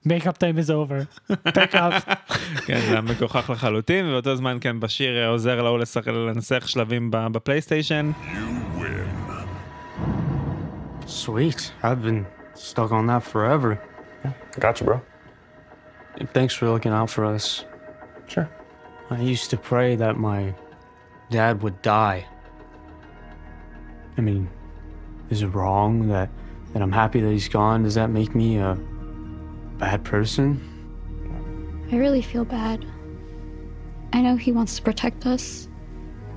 [0.07, 2.15] make up time is over, back up.
[2.65, 5.79] כן, זה היה מגוחך לחלוטין, ובאותו זמן כן, בשיר עוזר להוא
[6.29, 8.11] לנסח שלבים בפלייסטיישן.
[11.07, 13.71] Sweet, I've been stuck on that forever.
[14.25, 15.16] Yeah, I got you, bro.
[16.33, 17.63] Thanks for looking out for us.
[18.27, 18.49] Sure.
[19.09, 20.53] I used to pray that my
[21.29, 22.25] dad would die.
[24.17, 24.49] I mean,
[25.29, 26.29] is it wrong that,
[26.73, 27.83] that I'm happy that he's gone?
[27.83, 28.75] Does that make me a
[29.77, 30.61] bad person?
[31.91, 32.85] I really feel bad.
[34.13, 35.67] I know he wants to protect us.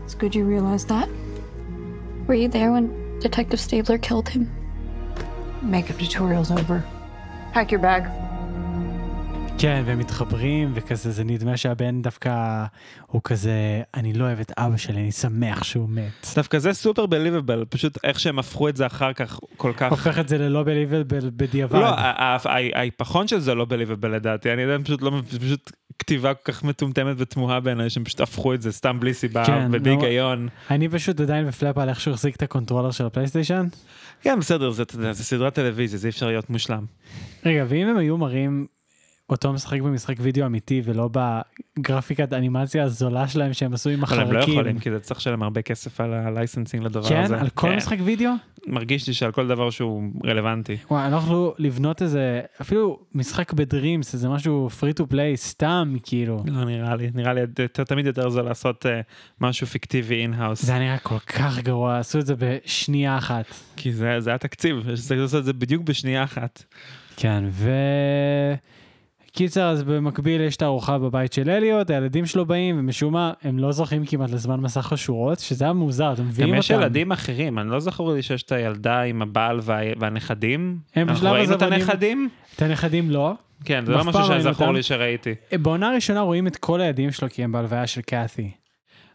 [0.04, 1.08] It's good you realize that.
[2.26, 4.50] Were you there when Detective Stabler killed him?
[5.62, 6.84] Makeup tutorial's over.
[7.52, 8.04] Pack your bag.
[9.60, 12.64] כן, והם מתחברים, וכזה זה נדמה שהבן דווקא
[13.06, 16.26] הוא כזה, אני לא אוהב את אבא שלי, אני שמח שהוא מת.
[16.36, 19.90] דווקא זה סופר believable, פשוט איך שהם הפכו את זה אחר כך כל כך...
[19.90, 21.78] הופך את זה ללא believable בדיעבד.
[21.78, 21.86] לא,
[22.74, 27.16] ההיפוך של זה לא believable לדעתי, אני יודע, פשוט לא, פשוט כתיבה כל כך מטומטמת
[27.18, 30.48] ותמוהה בעיניי, שהם פשוט הפכו את זה סתם בלי סיבה כן, ובלי היגיון.
[30.70, 33.66] אני פשוט עדיין baffled על איך שהוא החזיק את ה controller של הפלייסטיישן.
[34.22, 36.84] כן, בסדר, זה, זה, זה סדרת טלוויזיה, זה אי אפשר להיות מושלם.
[37.46, 38.66] רגע, ואם הם היו מראים
[39.30, 41.10] אותו משחק במשחק וידאו אמיתי ולא
[41.78, 44.26] בגרפיקת אנימציה הזולה שלהם שהם עשו עם החרקים.
[44.26, 47.22] אבל הם לא יכולים כי זה צריך לשלם הרבה כסף על ה licensing לדבר כן?
[47.22, 47.34] הזה.
[47.34, 47.40] כן?
[47.40, 47.76] על כל כן.
[47.76, 48.30] משחק וידאו?
[48.66, 50.76] מרגיש לי שעל כל דבר שהוא רלוונטי.
[50.90, 56.42] וואי, אנחנו לבנות איזה, אפילו משחק ב Dreams, איזה משהו free to play סתם כאילו.
[56.46, 57.40] לא נראה לי, נראה לי
[57.86, 58.88] תמיד יותר זול לעשות uh,
[59.40, 60.62] משהו פיקטיבי in-house.
[60.62, 63.44] זה נראה כל כך גרוע, עשו את זה בשנייה אחת.
[63.76, 66.64] כי זה, זה התקציב, צריך לעשות את זה בדיוק בשנייה אחת.
[67.16, 67.70] כן, ו...
[69.32, 73.58] קיצר, אז במקביל יש את הארוחה בבית של אליוט, הילדים שלו באים, ומשום מה, הם
[73.58, 76.54] לא זוכים כמעט לזמן מסך השורות, שזה היה מוזר, אתם מביאים אותם.
[76.54, 79.80] גם יש ילדים אחרים, אני לא זכור לי שיש את הילדה עם הבעל וה...
[79.98, 80.78] והנכדים.
[80.94, 82.28] הם בשלב הזה ראינו את הנכדים?
[82.56, 83.34] את הנכדים לא.
[83.64, 85.34] כן, זה לא משהו שזכור לי שראיתי.
[85.52, 88.50] בעונה הראשונה רואים את כל הילדים שלו כי הם בהלוויה של קאתי.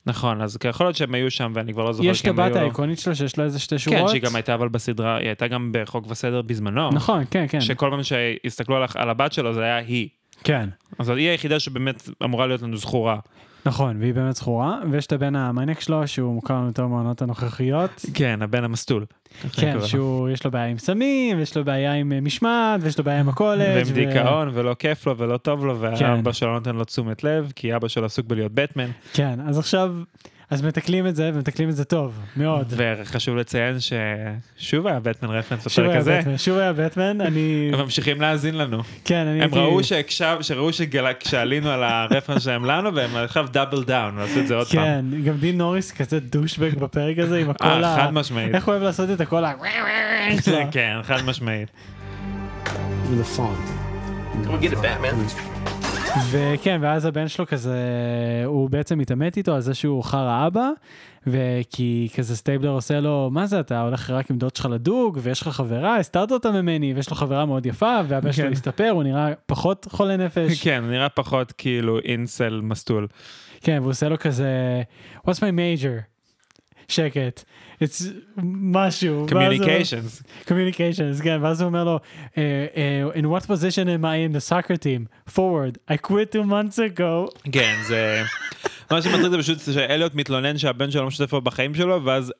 [0.08, 2.99] נכון, אז יכול להיות שהם היו שם ואני כבר לא זוכר יש את הבת האיקונית
[2.99, 3.99] שלו שיש לו איזה שתי שורות.
[3.99, 6.89] כן, שהיא גם הייתה אבל בסדרה, היא הייתה גם בחוק וסדר בזמנו.
[6.91, 7.62] נכון, כן, כן.
[7.62, 10.10] שכל פעם שהסתכלו על הבת שלו זה היה היא.
[10.43, 10.70] כן.
[10.99, 13.20] אז היא היחידה שבאמת אמורה להיות לנו זכורה.
[13.66, 18.05] נכון, והיא באמת זכורה, ויש את הבן המניאק שלו, שהוא מוכר לנו יותר מהעונות הנוכחיות.
[18.13, 19.05] כן, הבן המסטול.
[19.53, 23.20] כן, שהוא, יש לו בעיה עם סמים, ויש לו בעיה עם משמעת, ויש לו בעיה
[23.20, 23.84] עם הקולג'.
[23.86, 27.76] ועם דיכאון, ולא כיף לו ולא טוב לו, והאבא שלו נותן לו תשומת לב, כי
[27.76, 28.89] אבא שלו עסוק בלהיות בטמן.
[29.13, 29.95] כן, אז עכשיו...
[30.50, 32.74] אז מתקלים את זה, ומתקלים את זה טוב, מאוד.
[32.78, 36.22] וחשוב לציין ששוב היה בטמן רפרנס בפרק הזה.
[36.38, 37.70] שוב היה בטמן, אני...
[37.74, 38.82] הם ממשיכים להאזין לנו.
[39.06, 39.60] כן, אני הייתי...
[39.60, 40.70] הם ראו שהקשב, שראו
[41.24, 44.84] שעלינו על הרפרנס שלהם לנו, והם עכשיו double down, ועשו את זה עוד פעם.
[44.84, 47.96] כן, גם דין נוריס כזה douchebag בפרק הזה, עם הקול ה...
[47.98, 48.56] חד משמעית.
[48.56, 49.54] איך הוא אוהב לעשות את הקול ה...
[50.72, 51.70] כן, חד משמעית.
[54.43, 55.74] We'll get it, Batman.
[56.32, 57.80] וכן, ואז הבן שלו כזה,
[58.45, 60.70] הוא בעצם מתעמת איתו על זה שהוא חרא אבא,
[61.28, 65.41] וכי כזה סטייבלר עושה לו, מה זה אתה הולך רק עם דוד שלך לדוג, ויש
[65.41, 69.34] לך חברה, הסתרת אותה ממני, ויש לו חברה מאוד יפה, והבן שלו הסתפר, הוא נראה
[69.45, 70.63] פחות חולה נפש.
[70.63, 73.07] כן, הוא נראה פחות כאילו אינסל מסטול.
[73.61, 74.82] כן, והוא עושה לו כזה,
[75.28, 76.16] what's my major?
[76.88, 77.43] שקט.
[77.82, 78.03] It's
[78.43, 79.26] משהו.
[79.30, 80.23] communications.
[80.47, 84.51] communications, כן, ואז הוא אומר לו, uh, uh, in what position am I in the
[84.51, 85.07] soccer team?
[85.30, 87.49] forward, I quit two months ago.
[87.51, 88.23] כן, זה...
[88.91, 92.34] מה שמטריד זה פשוט שאליוט מתלונן שהבן שלו לא לו בחיים שלו, ואז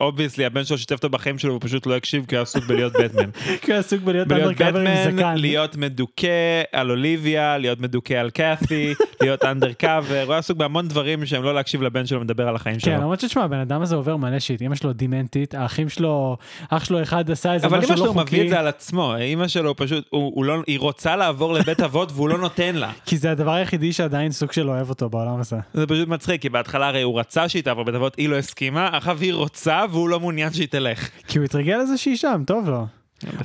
[0.00, 2.92] obviously הבן שלו שיתף אותו בחיים שלו והוא פשוט לא הקשיב כי הוא עסוק בלהיות
[2.92, 3.30] בטמן.
[3.62, 5.34] כי הוא עסוק בלהיות אנדרקאבר עם זקן.
[5.36, 11.42] להיות מדוכא על אוליביה, להיות מדוכא על קאפי, להיות אנדרקאבר, הוא עסוק בהמון דברים שהם
[11.42, 12.92] לא להקשיב לבן שלו מדבר על החיים שלו.
[12.92, 16.36] כן, למרות שתשמע, הבן אדם הזה עובר מלא שיט, אמא שלו דימנטית, האחים שלו,
[16.68, 17.92] אח שלו אחד עשה איזה משהו לא חוקי.
[17.92, 21.52] אבל אמא שלו מביא את זה על עצמו, אמא שלו פשוט, לא- היא רוצה לעבור
[21.52, 22.90] לבית אבות והוא לא נותן לה.
[23.06, 25.56] כי זה הדבר היחידי שעדיין סוג של אוהב אותו בעולם הזה.
[25.74, 28.88] זה פשוט מצחיק, כי בהתחלה הרי הוא רצה שהיא תעבור בית אבות, היא לא הסכימה,
[28.92, 31.08] אחר היא רוצה רוצה והוא לא מעוניין שהיא תלך.
[31.26, 32.86] כי הוא התרגל לזה שהיא שם, טוב לו.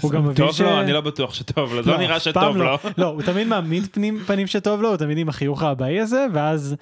[0.02, 0.62] הוא גם מבין טוב ש...
[0.62, 0.80] לו?
[0.80, 2.64] אני לא בטוח שטוב לו, לא נראה אף שטוב פעם לו.
[2.64, 2.80] לא.
[2.98, 3.88] לא, הוא תמיד מעמיד
[4.26, 6.76] פנים, שטוב לו, הוא תמיד עם החיוך האבאי הזה, ואז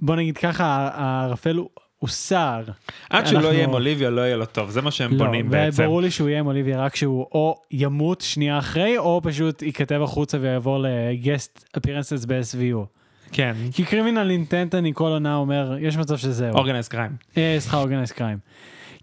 [0.00, 2.64] בוא נגיד ככה, הערפל הוא, סער.
[3.10, 5.50] עד שהוא לא יהיה עם אוליביה לא יהיה לו טוב, זה מה שהם לא, בונים
[5.50, 5.82] בעצם.
[5.82, 10.00] וברור לי שהוא יהיה עם אוליביה רק שהוא או ימות שנייה אחרי, או פשוט ייכתב
[10.02, 12.99] החוצה ויעבור לגסט אפירנסס ב-SVU.
[13.32, 13.54] כן.
[13.72, 16.54] כי קרימינל אינטנט אני כל עונה אומר, יש מצב שזהו.
[16.54, 17.10] אורגנייז קריים.
[17.36, 18.38] אה, סליחה, Organized Crime.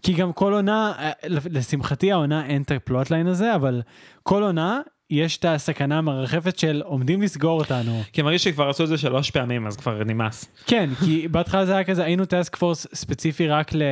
[0.02, 3.82] כי גם כל עונה, אה, לשמחתי העונה אין את ה plotline הזה, אבל
[4.22, 8.02] כל עונה יש את הסכנה המרחפת של עומדים לסגור אותנו.
[8.12, 10.44] כי מרגיש שכבר עשו את זה שלוש פעמים, אז כבר נמאס.
[10.66, 13.82] כן, כי בהתחלה זה היה כזה, היינו task force ספציפי רק ל...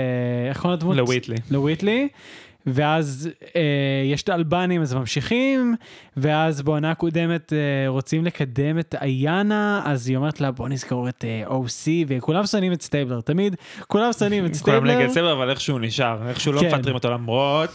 [0.48, 0.96] איך קוראים לדמות?
[0.96, 1.36] לוויטלי.
[1.50, 2.08] לוויטלי.
[2.66, 3.60] ואז אה,
[4.12, 5.74] יש את האלבנים אז ממשיכים
[6.16, 11.24] ואז בעונה הקודמת אה, רוצים לקדם את איינה אז היא אומרת לה בוא נסגור את
[11.24, 13.56] אה, OC וכולם שונאים את סטייבלר תמיד
[13.86, 14.98] כולם שונאים את כולם סטייבלר.
[14.98, 16.74] נגד סבר, אבל איכשהו נשאר, איכשהו לא כן.
[16.74, 17.70] מפטרים אותו למרות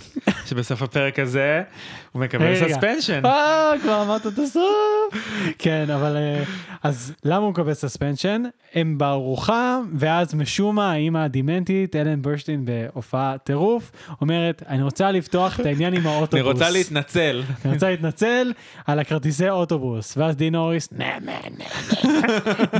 [0.46, 1.64] שבסוף הפרק הזה
[2.12, 2.56] הוא מקבל.
[2.56, 3.26] suspension.
[3.26, 5.14] אה, כבר אמרת את הסוף.
[5.58, 6.44] כן, אבל אה,
[6.84, 8.44] אז למה הוא מקבל suspension?
[8.74, 15.60] הם בארוחה, ואז משום מה האימא הדימנטית, אלן ברסטין בהופעה טירוף, אומרת, אני רוצה לפתוח
[15.60, 16.34] את העניין עם האוטובוס.
[16.34, 17.44] אני רוצה להתנצל.
[17.66, 18.52] אני רוצה להתנצל
[18.88, 20.18] על הכרטיסי אוטובוס.
[20.18, 21.66] ואז דין נוריס, נה, נה, נה,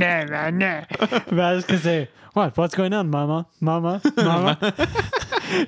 [0.00, 0.80] נה, נה, נה.
[1.36, 4.52] ואז כזה, what, what's going on, mama, mama, mama.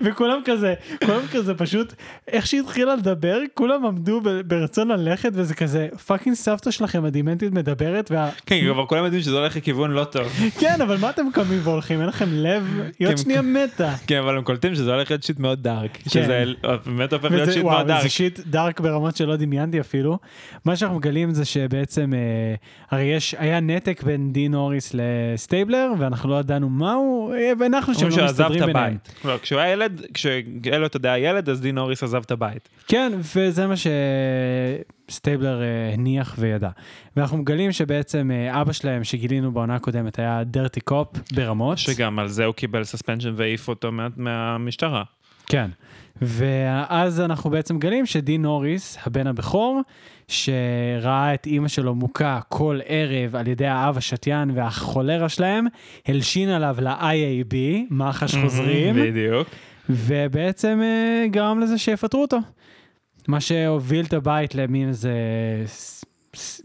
[0.00, 1.94] וכולם כזה, כולם כזה פשוט,
[2.28, 8.10] איך שהיא התחילה לדבר, כולם עמדו ברצון ללכת, וזה כזה, fucking סבתא שלכם הדימנטית מדברת,
[8.10, 8.30] וה...
[8.46, 10.32] כן, כבר כולם יודעים שזה הולך לכיוון לא טוב.
[10.60, 12.00] כן, אבל מה אתם קמים והולכים?
[12.00, 12.80] אין לכם לב?
[12.98, 13.18] היא עוד.
[13.18, 13.94] שנייה מתה.
[14.06, 15.96] כן, אבל הם קולטים שזה הולך להיות shit מאוד dark.
[15.96, 16.10] כן.
[16.10, 16.44] שזה
[16.86, 18.02] באמת הופך להיות shit מאוד dark.
[18.02, 20.18] זה shit dark ברמות שלא דמיינתי אפילו.
[20.64, 22.54] מה שאנחנו מגלים זה שבעצם, אה,
[22.90, 28.02] הרי יש, היה נתק בין דין נוריס לסטייבלר, ואנחנו לא ידענו מהו, אה, והנחנו שהם
[28.02, 28.96] אומרים לא מסתדרים ביניהם.
[29.64, 32.68] היה ילד, כשאליוט עוד היה ילד, אז דין נוריס עזב את הבית.
[32.88, 33.74] כן, וזה מה
[35.08, 36.68] שסטייבלר אה, הניח וידע.
[37.16, 41.78] ואנחנו מגלים שבעצם אה, אבא שלהם, שגילינו בעונה הקודמת, היה dirty cop ברמות.
[41.78, 45.02] שגם על זה הוא קיבל suspension והעיף אותו מה- מהמשטרה.
[45.46, 45.70] כן.
[46.22, 49.80] ואז אנחנו בעצם מגלים שדין נוריס, הבן הבכור,
[50.28, 55.66] שראה את אימא שלו מוכה כל ערב על ידי האב השתיין והחולרה שלהם,
[56.08, 57.54] הלשין עליו ל-IAB,
[57.90, 59.48] מח"ש חוזרים, בדיוק.
[59.88, 62.38] ובעצם אה, גרם לזה שיפטרו אותו.
[63.28, 65.12] מה שהוביל את הבית למין איזה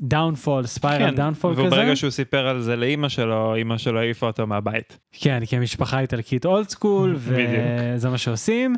[0.01, 1.63] downfall, spiral downfall כזה.
[1.63, 4.97] וברגע שהוא סיפר על זה לאימא שלו, אימא שלו העיפה אותו מהבית.
[5.11, 7.15] כן, כי המשפחה איטלקית old school.
[7.17, 8.75] וזה מה שעושים.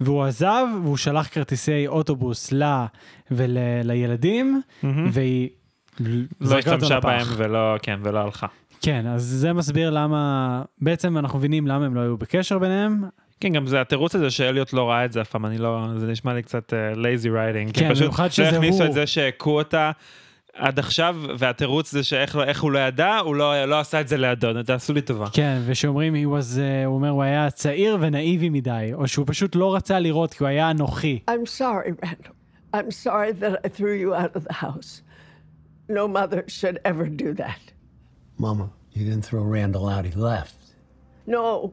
[0.00, 2.86] והוא עזב, והוא שלח כרטיסי אוטובוס לה
[3.30, 4.60] ולילדים,
[5.12, 5.48] והיא
[6.40, 7.00] לא השתמשה.
[7.00, 8.46] בהם ולא, כן, ולא הלכה.
[8.82, 13.02] כן, אז זה מסביר למה, בעצם אנחנו מבינים למה הם לא היו בקשר ביניהם.
[13.40, 16.06] כן, גם זה התירוץ הזה שאליוט לא ראה את זה אף פעם, אני לא, זה
[16.06, 17.70] נשמע לי קצת lazy writing.
[17.74, 18.86] כן, במיוחד שזה לא הכניסו הוא.
[18.86, 19.90] את זה שהכו אותה
[20.54, 24.08] עד עכשיו, והתירוץ זה שאיך לא- איך הוא לא ידע, הוא לא לא עשה את
[24.08, 25.26] זה לידו, תעשו לי טובה.
[25.32, 29.74] כן, ושאומרים, was, uh, הוא אומר, הוא היה צעיר ונאיבי מדי, או שהוא פשוט לא
[29.74, 31.18] רצה לראות, כי הוא היה אנוכי.
[31.30, 32.34] I'm sorry, Randall.
[32.74, 35.02] I'm sorry that I threw you out of the house.
[35.88, 37.62] No mother should ever do that.
[38.38, 40.58] Mama, you didn't throw Randall out, he left.
[41.26, 41.72] No,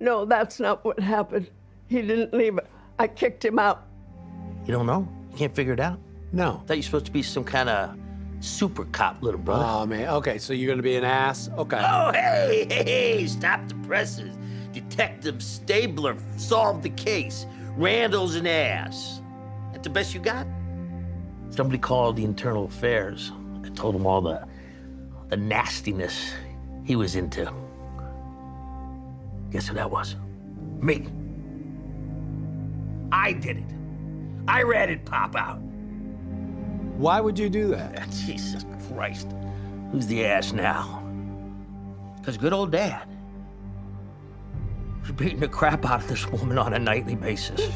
[0.00, 1.46] no, that's not what happened.
[1.92, 2.54] He didn't leave.
[2.98, 3.78] I kicked him out.
[4.66, 5.02] You don't know?
[5.30, 5.98] You can't figure it out?
[6.32, 6.48] No.
[6.62, 7.80] I thought you're supposed to be some kind of
[8.40, 9.64] super cop, little brother.
[9.66, 10.08] Oh, man.
[10.08, 11.50] Okay, so you're going to be an ass?
[11.56, 11.80] Okay.
[11.80, 14.36] Oh, hey, hey, hey, stop the presses.
[14.72, 17.46] Detective Stabler solved the case.
[17.76, 19.20] Randall's an ass.
[19.72, 20.46] That the best you got?
[21.50, 23.32] Somebody called the internal affairs.
[23.64, 24.46] I told them all the,
[25.28, 26.32] the nastiness
[26.84, 27.52] he was into.
[29.50, 30.16] Guess who that was?
[30.80, 31.08] Me.
[33.10, 33.64] I did it.
[34.46, 35.60] I ratted Pop out.
[36.98, 37.96] Why would you do that?
[37.96, 39.28] Ah, Jesus Christ.
[39.92, 41.00] Who's the ass now?
[42.18, 43.06] Because good old dad
[45.00, 47.70] was beating the crap out of this woman on a nightly basis.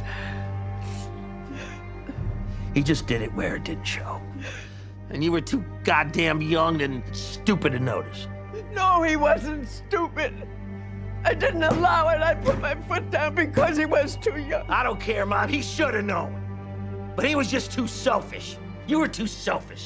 [2.74, 4.20] he just did it where it didn't show.
[5.10, 8.26] And you were too goddamn young and stupid to notice.
[8.72, 10.34] No, he wasn't stupid.
[11.24, 12.20] I didn't allow it.
[12.20, 14.68] I put my foot down because he was too young.
[14.68, 15.48] I don't care, Mom.
[15.48, 17.12] He should have known.
[17.14, 18.56] But he was just too selfish.
[18.86, 19.84] You were too selfish.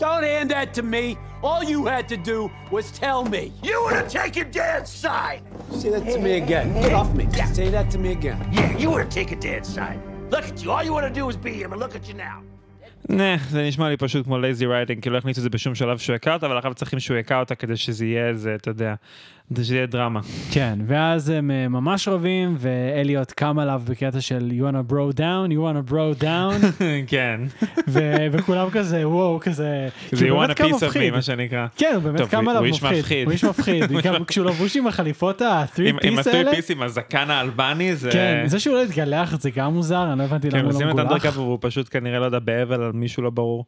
[0.00, 1.16] Don't hand that to me.
[1.42, 3.52] All you had to do was tell me.
[3.62, 5.42] You would have taken Dad's side.
[5.80, 6.66] Say that to me again.
[6.84, 7.24] Get off me.
[7.58, 8.38] Say that to me again.
[8.52, 10.00] Yeah, you would have taken Dad's side.
[10.34, 10.68] Look at you.
[10.72, 12.38] All you want to do is be him, and look at you now.
[13.08, 15.98] נה, זה נשמע לי פשוט כמו לייזי רייטינג, כאילו לא הכניסו את זה בשום שלב
[15.98, 18.94] שהוא הכה אותה, אבל עכשיו צריכים שהוא הכה אותה כדי שזה יהיה איזה, אתה יודע,
[19.62, 20.20] שיהיה דרמה.
[20.50, 25.50] כן, ואז הם אה, ממש רבים, ואליוט קם עליו בקטע של you wanna bro down,
[25.50, 27.40] you wanna bro down, כן.
[27.88, 31.22] ו- וכולם כזה, וואו, כזה, זה כי you הוא want a piece of me, מה
[31.22, 31.66] שנקרא.
[31.76, 33.24] כן, הוא באמת קם הוא- עליו הוא מפחיד.
[33.24, 33.84] הוא איש מפחיד,
[34.28, 36.50] כשהוא לבוש עם החליפות ה-3 עם עם piece האלה.
[36.50, 38.10] ה-3 piece עם הזקן האלבני, זה...
[38.12, 40.86] כן, זה שהוא לא התגלח זה גם מוזר, אני לא הבנתי כן, למה הוא עושים
[40.86, 41.12] לא את מגולח.
[41.12, 43.64] אנדרקאבר והוא פשוט כנראה לא יודע באבל על מישהו לא ברור.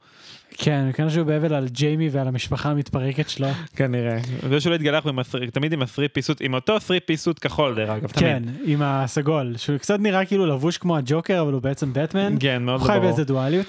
[0.51, 3.49] כן, כנראה שהוא באבל על ג'יימי ועל המשפחה המתפרקת שלו.
[3.77, 4.19] כנראה.
[4.49, 5.05] זה שהוא לא התגלח
[5.53, 8.57] תמיד עם ה-3 פיסות, עם אותו 3 פיסות כחול דרך אגב, כן, תמיד.
[8.65, 12.37] עם הסגול, שהוא קצת נראה כאילו לבוש כמו הג'וקר, אבל הוא בעצם בטמן.
[12.41, 13.05] כן, מאוד הוא חי ברור.
[13.05, 13.67] באיזה דואליות.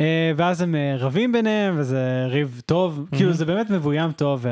[0.00, 4.46] אה, ואז הם אה, רבים ביניהם, וזה ריב טוב, כאילו זה באמת מבוים טוב,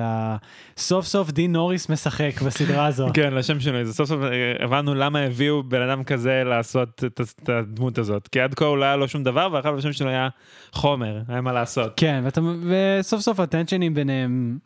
[0.76, 3.06] וסוף סוף דין נוריס משחק בסדרה הזו.
[3.14, 7.20] כן, לשם שינוי, זה סוף סוף אה, הבנו למה הביאו בן אדם כזה לעשות את
[7.42, 8.28] את הדמות הזאת.
[8.28, 10.28] כי עד כה הוא לא היה לו שום דבר, ואחר לשם שלו היה
[10.72, 11.92] חומר, היה מה לעשות.
[11.96, 12.24] כן,
[12.68, 14.58] וסוף סוף הטנשנים ביניהם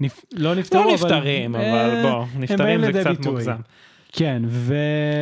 [0.00, 0.24] נפ...
[0.32, 0.92] לא נפתרו, לא אבל...
[0.94, 3.32] נפתרים, אבל אה, בוא, באים זה קצת ביטוי.
[3.32, 3.56] מוגזם.
[4.12, 4.74] כן, ו...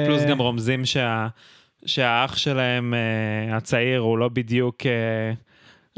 [0.07, 1.27] פלוס גם רומזים שה,
[1.87, 4.77] שהאח שלהם, אה, הצעיר, הוא לא בדיוק...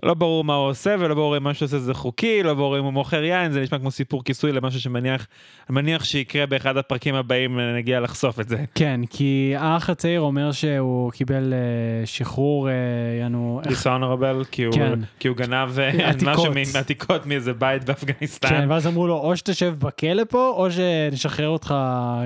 [0.03, 2.78] לא ברור מה הוא עושה ולא ברור אם מה שהוא עושה זה חוקי, לא ברור
[2.78, 5.26] אם הוא מוכר יין, זה נשמע כמו סיפור כיסוי למשהו שמניח
[5.70, 8.64] מניח שיקרה באחד הפרקים הבאים, אה, נגיע לחשוף את זה.
[8.74, 11.59] כן, כי האח הצעיר אומר שהוא קיבל אה,
[12.07, 12.74] שחרור, אה,
[13.20, 13.61] יענו...
[13.64, 14.99] איך- דיסאונרבל, כי, הוא- כן.
[15.18, 15.68] כי הוא גנב.
[16.26, 16.44] משהו
[16.74, 18.49] מעתיקות מאיזה בית באפגניסטן.
[18.49, 21.74] כן, ואז אמרו לו, או שתשב בכלא פה, או שנשחרר אותך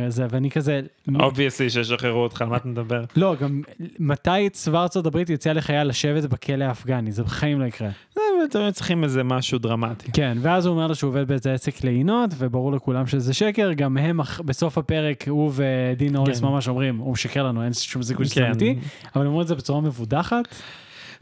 [0.09, 0.81] זה, ואני כזה...
[1.21, 3.05] obviously שישחררו אותך, על מה אתה מדבר?
[3.17, 3.63] לא, גם
[3.99, 7.13] מתי צבא ארצות הברית יציע לחייל לשבת בכלא האפגני?
[7.13, 7.89] זה בחיים לא יקרה.
[8.19, 10.13] אה, אתם צריכים איזה משהו דרמטי.
[10.13, 13.97] כן, ואז הוא אומר לו שהוא עובד באיזה עסק לעינות, וברור לכולם שזה שקר, גם
[13.97, 16.47] הם בסוף הפרק, הוא ודין נוריס כן.
[16.47, 18.47] ממש אומרים, הוא משקר לנו, אין שום סיכוי שזה כן.
[18.47, 18.77] אמיתי,
[19.15, 20.49] אבל הם אומרים את זה בצורה מבודחת.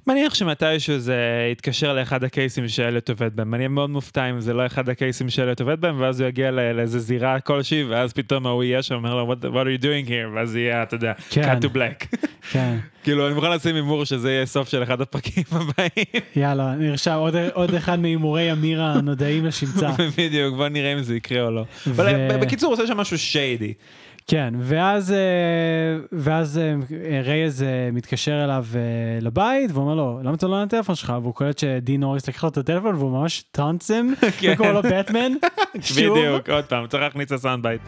[0.07, 1.16] מניח שמתישהו זה
[1.53, 3.55] יתקשר לאחד ה cases ים שאליוט עובד בהם.
[3.55, 6.28] אני מאוד מופתע אם זה לא אחד ה cases ים שאליוט עובד בהם, ואז הוא
[6.28, 9.80] יגיע לא- לאיזה זירה כלשהי, ואז פתאום ההוא יהיה שם, אומר לו, what, what are
[9.80, 10.34] you doing here?
[10.36, 11.42] ואז יהיה, אתה יודע, כן.
[11.59, 12.16] cut to black.
[12.53, 16.22] כן, כאילו, אני מוכן לשים הימור שזה יהיה סוף של אחד הפרקים הבאים.
[16.36, 19.90] יאללה, נרשם עוד- עוד אחד מהימורי אמיר הנודעים לשמצה.
[20.18, 21.64] בדיוק, בוא נראה אם זה יקרה או לא.
[21.86, 23.72] ו- אבל אה, בקיצור, הוא עושה שם משהו shady.
[24.31, 25.18] כן, ואז, אה,
[26.12, 26.74] ואז אה,
[27.24, 28.64] רייז אה, מתקשר אליו
[29.20, 31.12] לבית, ואומר לו, למה אתה לא עונה לטלפון שלך?
[31.22, 34.07] והוא קולט שדין נוריס לקח לו את הטלפון, והוא ממש ת'אנסם,
[34.39, 34.53] כן.
[34.53, 35.33] וקורא לו בטמן.
[35.81, 36.18] שוב.
[36.18, 37.80] בדיוק, עוד פעם, צריך להכניס ל sound bite.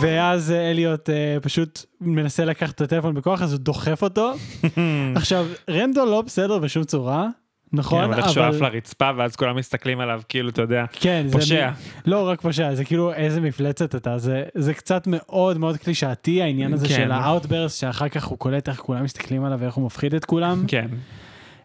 [0.00, 4.32] ואז אליוט אה, פשוט מנסה לקחת את הטלפון בכוח, אז הוא דוחף אותו.
[5.16, 7.28] עכשיו, רנדו לא בסדר בשום צורה,
[7.72, 7.98] נכון?
[7.98, 11.70] כן, אבל איך שהוא עף לרצפה, ואז כולם מסתכלים עליו, כאילו, אתה יודע, כן, פושע.
[11.70, 16.42] מ- לא רק פושע, זה כאילו איזה מפלצת אתה, זה, זה קצת מאוד מאוד קלישאתי
[16.42, 16.94] העניין הזה כן.
[16.94, 20.64] של האוטברס, שאחר כך הוא קולט איך כולם מסתכלים עליו ואיך הוא מפחיד את כולם.
[20.68, 20.86] כן.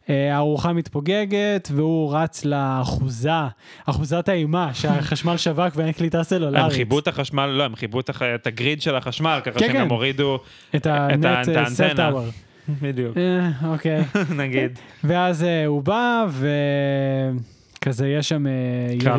[0.09, 3.31] אה, הארוחה מתפוגגת והוא רץ לאחוזה,
[3.85, 6.73] אחוזת האימה שהחשמל שבק ואין קליטה הם סלולרית.
[6.73, 9.85] חיברו את החשמל, לא, הם חיברו את את ה grid של החשמל, ככה כן, שהם
[9.85, 9.89] כן.
[9.89, 10.39] הורידו
[10.75, 12.11] את סל האנטנה.
[12.81, 13.17] בדיוק.
[13.17, 14.03] אה, אוקיי.
[14.43, 14.79] נגיד.
[15.03, 16.25] ואז אה, הוא בא
[17.79, 18.51] וכזה יש שם אה,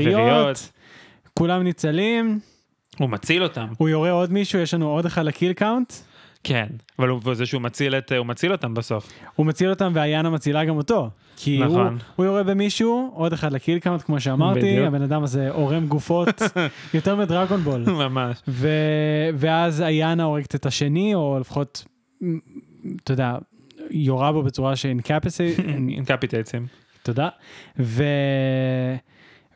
[0.00, 0.72] יריות.
[1.34, 2.40] כולם ניצלים,
[2.98, 3.66] הוא מציל אותם.
[3.78, 5.92] הוא יורה עוד מישהו, יש לנו עוד אחד ל kill count.
[6.44, 6.66] כן,
[6.98, 9.12] אבל הוא זה שהוא מציל את, הוא מציל אותם בסוף.
[9.34, 11.10] הוא מציל אותם ואיינה מצילה גם אותו.
[11.36, 11.98] כי הוא, נכון.
[12.16, 14.86] הוא יורה במישהו, עוד אחד ל kill count, כמו שאמרתי, בדיוק.
[14.86, 16.42] הבן אדם הזה עורם גופות
[16.94, 17.80] יותר מדרגון בול.
[17.86, 18.42] ממש.
[18.48, 18.68] ו...
[19.34, 21.84] ואז איינה הורגת את השני, או לפחות,
[23.04, 23.36] אתה יודע,
[23.90, 25.58] יורה בו בצורה ש incapacitate.
[25.96, 26.66] incapacitate him.
[27.02, 27.28] תודה.
[27.78, 28.04] ו...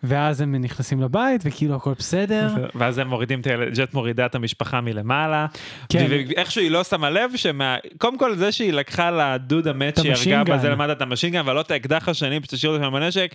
[0.03, 2.49] ואז הם נכנסים לבית, וכאילו הכל בסדר.
[2.79, 5.47] ואז הם מורידים את הילד, ג'ט מורידה את המשפחה מלמעלה.
[5.89, 6.07] כן.
[6.11, 7.76] ואיכשהו היא לא שמה לב שמה...
[7.99, 10.57] קודם כל זה שהיא לקחה לדוד המת שהיא הרגה.
[10.57, 12.93] בזה למטה את ה machine gun, אבל לא את האקדח השני, פשוט תשאיר אותו שם
[12.93, 13.35] בנשק.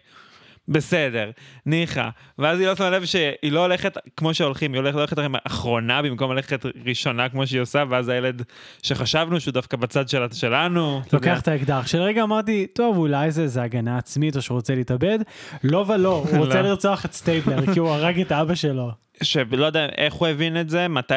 [0.68, 1.32] בסדר,
[1.66, 2.10] ניחא.
[2.40, 6.02] ואז היא לא שמה לב שהיא לא הולכת כמו שהולכים, היא הולכת, הולכת עם האחרונה
[6.02, 8.42] במקום ללכת ראשונה כמו שהיא עושה, ואז הילד
[8.84, 11.02] שחשבנו שהוא דווקא בצד של, שלנו.
[11.14, 11.88] לוקח את האקדח.
[11.88, 15.20] שלרגע אמרתי, טוב, אולי זה איזה הגנה עצמית, או שהוא רוצה להתאבד.
[15.64, 16.70] לא ולא, הוא רוצה לא.
[16.70, 18.92] לרצוח את סטייבלר, כי הוא הרג את אבא שלו.
[19.24, 21.14] שלא יודע איך הוא הבין את זה, מתי,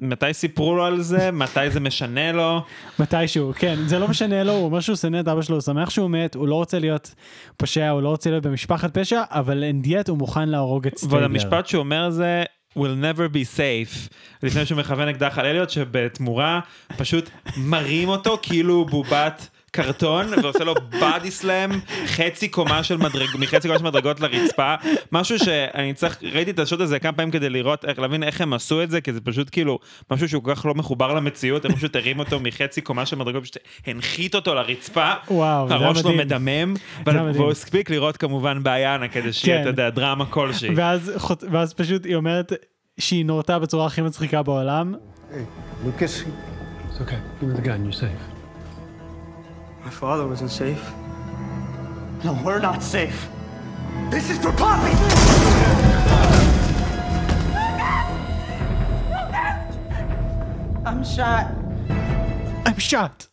[0.00, 2.62] מתי סיפרו לו על זה, מתי זה משנה לו.
[2.98, 5.90] מתישהו, כן, זה לא משנה לו, הוא אומר שהוא שונא את אבא שלו, הוא שמח
[5.90, 7.14] שהוא מת, הוא לא רוצה להיות
[7.56, 11.22] פושע, הוא לא רוצה להיות במשפחת פשע, אבל and yet הוא מוכן להרוג את סטייבלר.
[11.22, 12.44] והמשפט שהוא אומר זה
[12.78, 16.60] we'll never be safe לפני שהוא מכוון אקדח על אליוט שבתמורה
[16.96, 21.70] פשוט מרים אותו כאילו בובת קרטון ועושה לו body slam
[22.06, 24.74] חצי קומה של מדרג מחצי קומה של מדרגות לרצפה
[25.12, 28.52] משהו שאני צריך ראיתי את השוט הזה כמה פעמים כדי לראות איך להבין איך הם
[28.52, 29.78] עשו את זה כי זה פשוט כאילו
[30.10, 33.42] משהו שהוא כל כך לא מחובר למציאות הם פשוט הרים אותו מחצי קומה של מדרגות
[33.42, 33.56] פשוט
[33.86, 36.74] הנחית אותו לרצפה וואו, זה הראש שלו מדהים.
[37.06, 37.30] מדמם.
[37.34, 39.62] והוא הספיק לראות כמובן באיינה כדי שיהיה כן.
[39.62, 40.74] אתה יודע דרמה כלשהי.
[40.74, 41.12] ואז,
[41.50, 42.52] ואז פשוט היא אומרת
[42.98, 44.94] שהיא נורתה בצורה הכי מצחיקה בעולם.
[45.84, 46.24] Lucas,
[46.88, 47.20] it's okay.
[47.40, 47.84] Give me the gun.
[47.84, 48.37] You're safe.
[49.84, 50.82] My father wasn't safe.
[52.24, 53.28] No, we're not safe.
[54.10, 54.92] This is for Poppy!
[60.84, 61.52] I'm shot.
[62.66, 63.27] I'm shot.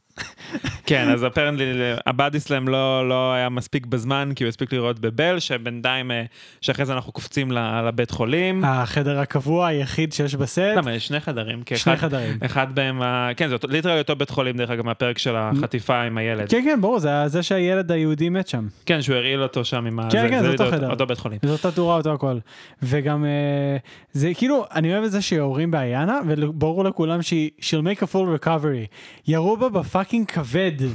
[0.85, 1.65] כן, אז apparently
[2.05, 6.23] ה body slam לא, לא היה מספיק בזמן, כי הוא הספיק לראות בבל, שבינתיים, אה,
[6.61, 7.51] שאחרי זה אנחנו קופצים
[7.87, 8.65] לבית חולים.
[8.65, 10.59] החדר הקבוע היחיד שיש בסט.
[10.77, 11.63] למה, יש שני חדרים.
[11.75, 12.37] שני אחד- חדרים.
[12.45, 13.01] אחד בהם,
[13.37, 16.49] כן, זה אותו- literally אותו בית חולים, דרך אגב, מהפרק של החטיפה עם הילד.
[16.49, 18.67] כן, כן, ברור, זה זה שהילד היהודי מת שם.
[18.85, 20.07] כן, שהוא הרעיל אותו שם עם ה...
[20.11, 20.89] כן, כן, זה אותו literally חדר.
[20.91, 21.39] אותו בית חולים.
[21.45, 22.37] זו אותה תאורה, אותו הכל.
[22.83, 23.77] וגם, אה,
[24.11, 28.45] זה כאילו, אני אוהב את זה שיורים באיינה, וברור לכולם שהיא, she'll make a full
[28.45, 28.87] recovery.
[29.27, 29.69] ירו בה
[30.05, 30.71] ב fucking כבד.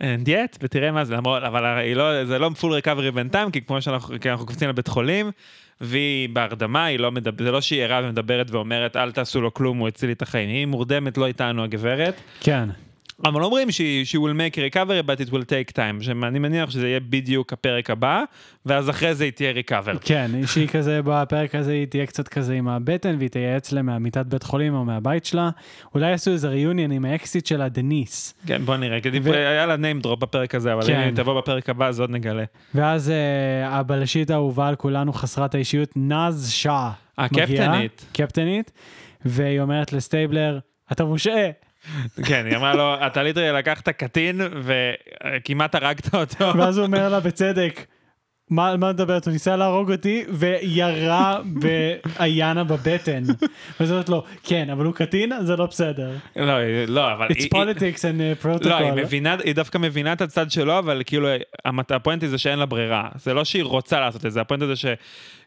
[0.00, 3.60] And yet, ותראה מה זה, למרות, אבל הרי לא, זה לא full recovery בינתיים, כי
[3.60, 5.30] כמו שאנחנו, כי אנחנו קופצים לבית חולים,
[5.80, 9.78] והיא בהרדמה, היא לא מדבר, זה לא שהיא ערה ומדברת ואומרת, אל תעשו לו כלום,
[9.78, 10.48] הוא הציל לי את החיים.
[10.48, 12.20] היא מורדמת, לא איתנו הגברת.
[12.40, 12.68] כן.
[13.24, 16.02] אבל אומרים she will make a recovery, but it will take time.
[16.02, 18.22] שאני מניח שזה יהיה בדיוק הפרק הבא,
[18.66, 19.98] ואז אחרי זה היא תהיה recover.
[20.00, 24.26] כן, שהיא כזה, בפרק הזה היא תהיה קצת כזה עם הבטן, והיא תייעץ להם מהמיטת
[24.26, 25.50] בית חולים או מהבית שלה.
[25.94, 28.34] אולי יעשו איזה reunion עם האקסית שלה, דניס.
[28.46, 30.94] כן, בוא נראה, כי ו- היה לה name drop בפרק הזה, אבל כן.
[30.94, 32.44] אם היא תבוא בפרק הבא, אז עוד נגלה.
[32.74, 36.90] ואז אה, הבלשית האהובה על כולנו, חסרת האישיות, נאז שאה.
[37.18, 37.50] הקפטנית.
[37.50, 37.80] מגיעה,
[38.12, 38.72] קפטנית,
[39.24, 40.58] והיא אומרת לסטייבלר,
[40.92, 41.50] אתה מושעה.
[42.26, 46.58] כן, היא אמרה לו, אתה literally לקחת קטין וכמעט הרגת אותו.
[46.58, 47.84] ואז הוא אומר לה בצדק,
[48.50, 49.26] מה על מה מדברת?
[49.26, 53.22] הוא ניסה להרוג אותי וירה באיינה בבטן.
[53.80, 56.10] ואז אומרת לו, כן, אבל הוא קטין, זה לא בסדר.
[56.36, 56.54] לא,
[56.88, 57.26] לא, אבל...
[57.28, 58.68] It's politics and uh, protocol.
[58.68, 61.28] לא, היא מבינה, היא דווקא מבינה את הצד שלו, אבל כאילו,
[61.64, 63.08] הפואנטי זה שאין לה ברירה.
[63.16, 64.86] זה לא שהיא רוצה לעשות את זה, הפואנטי זה ש...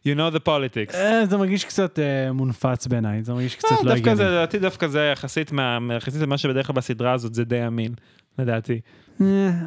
[0.08, 0.96] you know the politics.
[0.96, 4.24] אה, זה מרגיש קצת אה, מונפץ בעיניי, זה מרגיש קצת אה, לא הגיוני.
[4.24, 7.92] לדעתי דווקא זה יחסית מה- יחסית למה שבדרך כלל בסדרה הזאת זה די אמין,
[8.40, 8.80] לדעתי.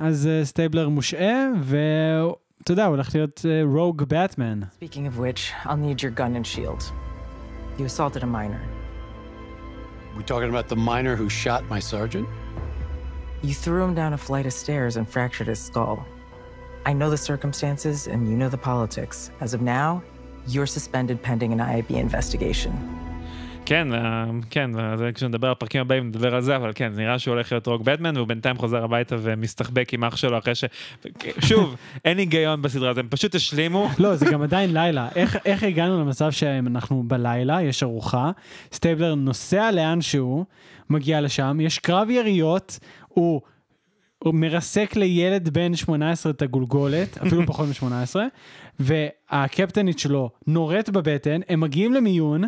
[0.02, 1.46] אז סטייבלר מושעה,
[2.59, 4.59] ואתה יודע, הוא הולך להיות רוג באטמן.
[4.61, 6.91] Speaking of which, I'll need your gun and shield.
[7.77, 8.61] You assaulted a minor.
[10.17, 12.27] We talking about the miner who shot my sergeant?
[13.41, 16.05] You threw him down a flight of stairs and fractured his skull.
[16.85, 19.17] I know the circumstances and you know the politics.
[19.41, 20.01] As of now,
[20.47, 22.73] you're suspended pending an IAB investigation.
[23.70, 23.88] כן,
[24.50, 27.52] כן, זה כשנדבר על הפרקים הבאים נדבר על זה, אבל כן, זה נראה שהוא הולך
[27.52, 30.64] להיות rogue בטמן, והוא בינתיים חוזר הביתה ומסתחבק עם אח שלו אחרי ש...
[31.38, 33.88] שוב, אין היגיון בסדרה הזאת, הם פשוט השלימו.
[33.98, 35.08] לא, זה גם עדיין לילה.
[35.14, 38.30] איך, איך הגענו למצב שאנחנו בלילה, יש ארוחה,
[38.72, 40.44] סטייבלר נוסע לאנשהו,
[40.90, 43.40] מגיע לשם, יש קרב יריות, הוא...
[44.24, 48.16] הוא מרסק לילד בן 18 את הגולגולת, אפילו פחות מ-18,
[49.30, 52.44] והקפטנית שלו נורית בבטן, הם מגיעים למיון,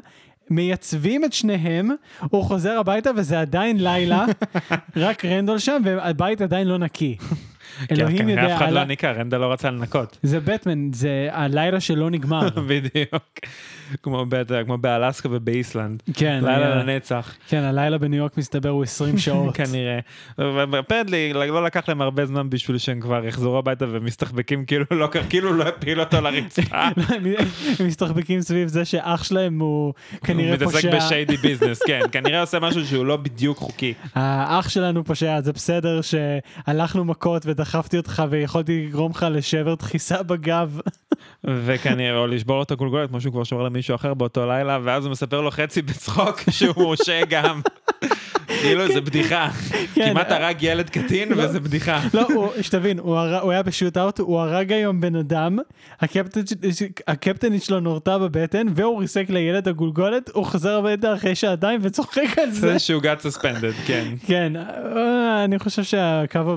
[0.53, 1.91] מייצבים את שניהם,
[2.31, 4.27] הוא חוזר הביתה וזה עדיין לילה,
[4.97, 7.17] רק רנדול שם והבית עדיין לא נקי.
[7.91, 10.19] אלוהים יודע, אף אחד לא ניקה, רנדה לא רצה לנקות.
[10.23, 12.49] זה בטמן, זה הלילה שלא נגמר.
[12.69, 13.39] בדיוק.
[14.03, 14.27] כמו
[14.81, 16.03] באלסקה ובאיסלנד.
[16.15, 17.35] כן, לילה היה- לנצח.
[17.49, 19.57] כן, הלילה בניו יורק מסתבר הוא 20 שעות.
[19.57, 19.99] כנראה.
[20.81, 25.53] אפרנטלי לא לקח להם הרבה זמן בשביל שהם כבר יחזרו הביתה ומסתחבקים כאילו לא כאילו
[25.53, 26.77] לא הפיל אותו לרצפה.
[26.87, 26.97] הם
[27.79, 30.97] הם מסתחבקים סביב זה שאח שלהם הוא כנראה הוא מתעסק פושע.
[30.97, 32.01] בשיידי ביזנס, כן.
[32.13, 33.95] כנראה עושה משהו שהוא לא בדיוק חוקי.
[34.15, 40.81] האח שלנו פושע, זה בסדר שהלכנו מכות ודחפתי אותך ויכולתי לגרום לך לשבר דחיסה בגב.
[41.45, 45.05] וכנראה, או לשבור לו את הגולגולת, כמו שהוא כבר שובר למישהו אחר באותו לילה, ואז
[45.05, 47.61] הוא מספר לו חצי בצחוק שהוא משה גם.
[48.47, 49.49] כאילו זה בדיחה.
[49.95, 52.01] כמעט הרג ילד קטין וזה בדיחה.
[52.15, 55.59] לא, שתבין, הוא היה בשוט-אאוט, הוא הרג היום בן אדם,
[57.07, 62.51] הקפטנית שלו נורתה בבטן, והוא ריסק לילד הגולגולת, הוא חוזר הביתה אחרי שעתיים וצוחק על
[62.51, 62.73] זה.
[62.73, 64.05] זה שהוא got suspended, כן.
[64.27, 66.57] כן, אה, אני חושב שהקו,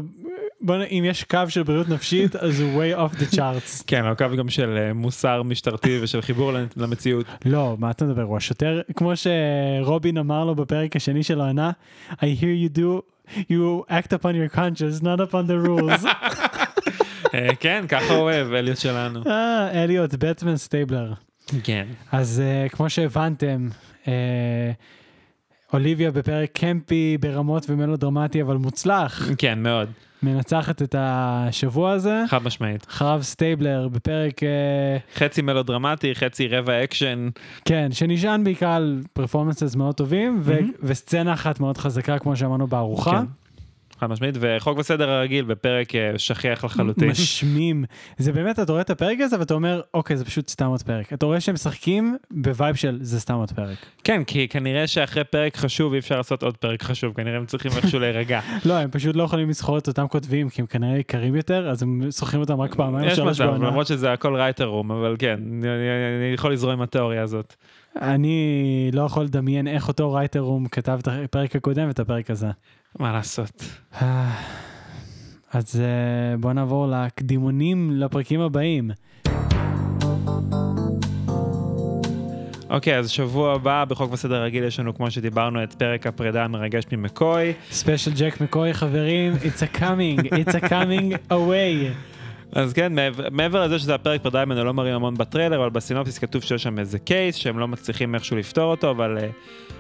[0.66, 0.82] בוא נ...
[0.82, 3.84] אם יש קו של בריאות נפשית, אז הוא way off the charts.
[3.88, 7.26] כן, הקו גם של אה, מוסר משטרתי ושל חיבור למציאות.
[7.46, 8.22] לא, מה אתה מדבר?
[8.22, 11.72] הוא השוטר, כמו שרובין אמר לו בפרק השני של העונה,
[12.12, 13.02] I hear you do,
[13.38, 16.06] you act upon your conscience, not upon the rules.
[17.34, 19.24] אה, כן, ככה הוא אוהב, אליוט שלנו.
[19.28, 21.14] אה, אליוט, בטמן סטייבלר.
[21.64, 21.86] כן.
[22.12, 23.68] אז כמו שהבנתם,
[25.76, 29.30] אוליביה בפרק campy ברמות ומלודרמטי אבל מוצלח.
[29.38, 29.90] כן, מאוד.
[30.24, 32.24] מנצחת את השבוע הזה.
[32.30, 32.86] חד משמעית.
[32.90, 34.44] אחריו סטייבלר בפרק...
[34.44, 37.30] אה, חצי מלודרמטי, חצי רבע אקשן.
[37.66, 43.12] כן, שנשען בעיקר על performances מאוד טובים, ו- וסצנה אחת מאוד חזקה, כמו שאמרנו בארוחה.
[43.12, 43.26] כן.
[44.00, 47.10] חד משמעית, וחוק וסדר הרגיל בפרק אה, שכיח לחלוטין.
[47.10, 47.86] משמים.
[48.18, 51.14] זה באמת, אתה רואה את הפרק הזה ואתה אומר, אוקיי, זה פשוט סתם עוד פרק.
[51.14, 53.78] אתה רואה שהם משחקים ב vibe של זה סתם עוד פרק.
[54.04, 57.72] כן, כי כנראה שאחרי פרק חשוב אי אפשר לעשות עוד פרק חשוב, כנראה הם צריכים
[57.76, 58.40] איכשהו להירגע.
[58.66, 61.84] לא, הם פשוט לא יכולים לשכור את אותם כותבים, כי הם כנראה יקרים יותר, אז
[61.84, 63.44] הם שוכרים אותם רק פעמיים יש מצב.
[63.44, 67.56] למרות שזה הכל writers room, אבל כן, אני יכול לזרום עם התיאוריה הזאת.
[68.02, 72.48] אני לא יכול לדמיין איך אותו writers room כתב את הפרק הקודם ואת הפרק הזה.
[73.00, 73.64] מה לעשות?
[75.54, 78.92] אז אה, בוא נעבור לקדימונים לפרקים הבאים.
[82.70, 86.84] אוקיי, אז שבוע הבא בחוק וסדר רגיל יש לנו, כמו שדיברנו, את פרק הפרידה המרגש
[86.92, 87.54] ממקוי.
[87.72, 92.15] special ג'ק מקוי חברים, it's a coming, it's a coming away.
[92.52, 92.94] אז כן,
[93.32, 97.00] מעבר- לזה שזה הפרק ממנו לא מראים המון בטריילר, אבל בסינופסיס כתוב שיש שם איזה
[97.00, 99.22] case שהם לא מצליחים איכשהו לפתור אותו, אבל uh,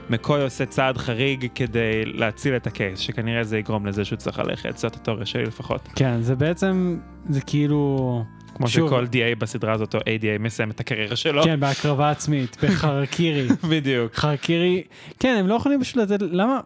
[0.09, 4.77] מקוי עושה צעד חריג כדי להציל את הקייס, שכנראה זה יגרום לזה שהוא צריך ללכת,
[4.77, 5.89] זאת התיאוריה שלי לפחות.
[5.95, 6.99] כן, זה בעצם,
[7.29, 8.23] זה כאילו...
[8.55, 11.43] כמו שוב, שכל DA בסדרה הזאת, או ADA מסיים את הקריירה שלו.
[11.43, 13.47] כן, בהקרבה עצמית, בחרקירי.
[13.71, 14.15] בדיוק.
[14.15, 14.83] חרקירי,
[15.19, 16.59] כן, הם לא יכולים פשוט לתת, למה,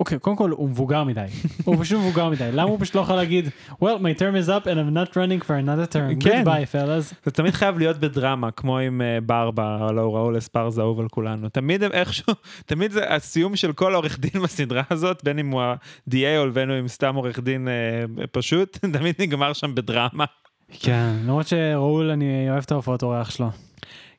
[0.00, 1.24] אוקיי, קודם כל הוא מבוגר מדי,
[1.64, 4.66] הוא פשוט מבוגר מדי, למה הוא פשוט לא יכול להגיד, well, my term is up
[4.66, 6.44] and I'm not running for another term, כן.
[6.44, 7.14] goodbye fellas.
[7.24, 11.48] זה תמיד חייב להיות בדרמה, כמו עם אה, ברבה, הלו ראול אספרזה אהוב על כולנו.
[11.48, 12.32] תמיד הם איכשהו,
[12.66, 16.70] תמיד זה הסיום של כל עורך דין בסדרה הזאת, בין אם הוא ה-DA או בין
[16.70, 20.24] אם סתם עורך דין אה, פשוט, תמיד נגמר שם בדרמה.
[20.72, 23.50] כן, למרות שראול, אני אוהב את ההופעות אורח שלו.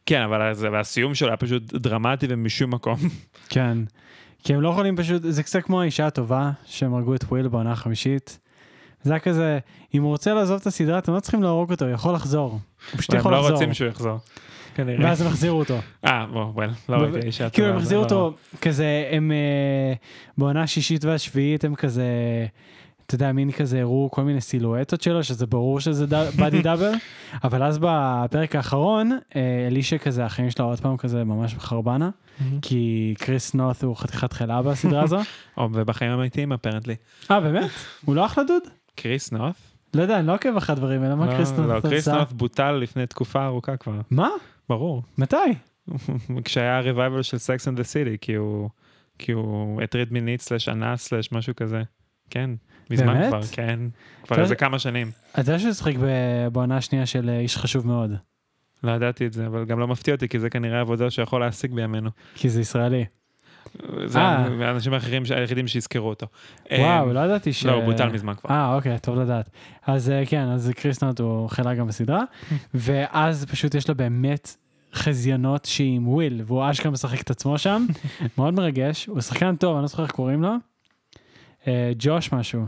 [0.06, 2.98] כן, אבל והסיום שלו היה פשוט דרמטי ומשום מקום.
[3.50, 3.78] כן.
[4.44, 7.72] כי הם לא יכולים פשוט, זה קצת כמו האישה הטובה, שהם הרגו את וויל בעונה
[7.72, 8.40] החמישית.
[9.04, 9.60] זה היה כזה,
[9.94, 12.52] אם הוא רוצה לעזוב את הסדרה, אתם לא צריכים להרוג אותו, הוא יכול לחזור.
[12.52, 12.60] הוא
[13.00, 13.52] פשוט הם יכול לא לחזור.
[13.54, 14.18] רוצים שהוא יחזור.
[14.76, 15.06] כנראה.
[15.06, 15.78] ואז הם החזירו אותו.
[16.06, 19.32] אה, בוא, וואל, לא ראיתי אישה כאילו הם טובה, החזירו זה לא- אותו, כזה, הם
[19.32, 19.94] אה,
[20.38, 22.04] בעונה השישית והשביעית הם כזה,
[23.06, 26.06] אתה יודע, מין כזה הראו כל מיני סילואטות שלו, שזה ברור שזה
[26.38, 26.94] body double,
[27.44, 32.10] אבל אז בפרק האחרון, אה, אלישה כזה, החיים שלה עוד פעם כזה ממש חרבנה,
[32.62, 35.20] כי קריס נות' הוא חתיכת חלאה בסדרה הזו.
[35.58, 36.96] או, ובחיים האמיתיים apparently.
[37.32, 37.70] אה, באמת?
[38.06, 38.64] הוא לא אחלה דוד?
[38.96, 39.56] קריס נות'?
[39.94, 41.82] לא יודע, אני לא עוקב אחרי הדברים האלה, מה לא, קריס נות' לא?
[41.90, 44.02] קריס נות' בוטל לפני תקופה ארוכה כבר.
[44.12, 44.30] מה?
[44.70, 45.04] ברור.
[45.18, 45.36] מתי?
[46.46, 48.70] כשהיה revival של Sex and the City, כי הוא,
[49.20, 51.84] כי הוא הטריד מינית סלש אנס סלש משהו כזה.
[52.30, 52.50] כן,
[52.90, 53.28] מזמן באמת?
[53.28, 53.80] כבר, כן.
[54.24, 55.12] כבר איזה כמה שנים.
[55.32, 55.94] אתה יודע שהוא שיחק
[56.52, 58.12] בעונה השנייה של אה, איש חשוב מאוד,
[58.84, 61.74] לא ידעתי את זה, אבל גם לא מפתיע אותי, כי זה כנראה עבודה שיכול להשיג
[61.74, 62.10] בימינו.
[62.36, 63.06] כי זה ישראלי.
[64.06, 64.48] זה אה.
[64.68, 66.28] האנשים האחרים, היחידים שיזכרו אותו.
[66.72, 67.66] וואו, אה, לא ידעתי ש...
[67.66, 68.50] לא, הוא בוטל מזמן כבר.
[68.50, 69.50] אה, אוקיי, טוב לדעת.
[69.88, 72.24] אז כן, אז קריס נוט הוא חלק גם בסדרה,
[72.74, 74.56] ואז פשוט יש לו באמת
[74.94, 77.86] חזיונות שהיא עם וויל, והוא אשכרה משחק את עצמו שם,
[78.38, 80.56] מאוד מרגש, הוא שחקן טוב, אני לא זוכר איך קוראים לו.
[81.68, 82.66] אה, ג'וש משהו.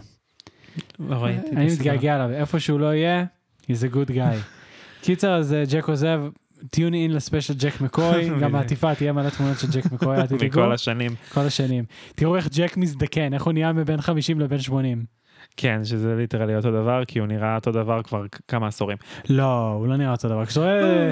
[1.00, 1.56] לא ראיתי.
[1.56, 1.66] אני.
[1.66, 3.26] מתגעגע אליו, איפה שהוא לא יהיה,
[3.64, 4.36] he's a good guy.
[5.04, 6.22] קיצר, אז אה, ג'ק עוזב,
[6.70, 10.28] tune in ל special ג'ק מקוי, גם בעטיפה תהיה מלא תמונות של ג'ק מקוי, אל
[10.28, 10.46] תדאגו.
[10.46, 11.12] מכל השנים.
[11.34, 11.84] כל השנים.
[12.16, 15.17] תראו איך ג'ק מזדקן, איך הוא נהיה מבין 50 לבין 80.
[15.58, 18.98] כן, שזה literally אותו דבר, כי הוא נראה אותו דבר כבר כמה עשורים.
[19.30, 20.46] לא, הוא לא נראה אותו דבר.
[20.46, 21.12] כשאתה רואה,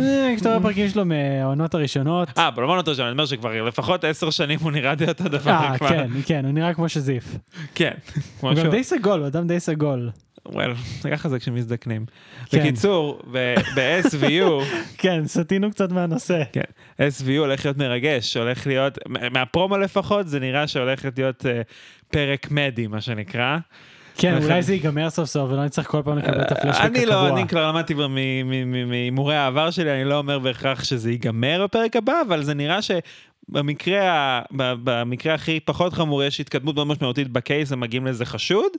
[0.00, 3.62] אה, כשאתה רואה פרקים שלו מהעונות הראשונות, אה, אבל לא אותו שם, אני אומר שכבר
[3.62, 5.78] לפחות עשר שנים הוא נראה די אותו דבר אה.
[5.78, 7.36] כן, כן, הוא נראה כמו שזיף.
[7.74, 7.92] כן.
[8.40, 10.10] הוא גם די סגול, הוא אדם די סגול.
[10.52, 10.72] וואל,
[11.10, 12.04] ככה זה כשמזדקנים.
[12.46, 12.58] כן.
[12.58, 14.64] בקיצור, ב-SVU,
[14.98, 16.42] כן, סטינו קצת מהנושא.
[16.52, 16.62] כן,
[16.98, 21.60] SVU הולך להיות מרגש, הולך להיות, מה- מהפרומו לפחות, זה נראה שהולך להיות אה,
[22.16, 23.58] פרק מדי, מה שנקרא.
[24.18, 26.86] כן, אולי זה ייגמר סוף סוף ולא נצטרך כל פעם לקבל את הפלשבק הקבוע.
[26.86, 27.94] אני לא, אני כבר למדתי
[28.86, 34.12] מהימורי העבר שלי, אני לא אומר בהכרח שזה ייגמר בפרק הבא, אבל זה נראה שבמקרה
[34.12, 38.72] ה- ב- במקרה הכי פחות חמור יש התקדמות מאוד משמעותית בקייס, הם מגיעים לאיזה חשוד,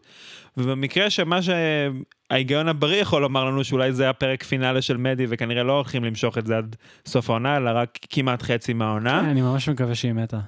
[0.57, 5.73] ובמקרה שמה שההיגיון הבריא יכול לומר לנו שאולי זה הפרק פינאלה של מדי, וכנראה לא
[5.73, 6.75] הולכים למשוך את זה עד
[7.05, 9.19] סוף העונה, אלא רק כמעט חצי מהעונה.
[9.19, 10.39] אני ממש מקווה שהיא מתה.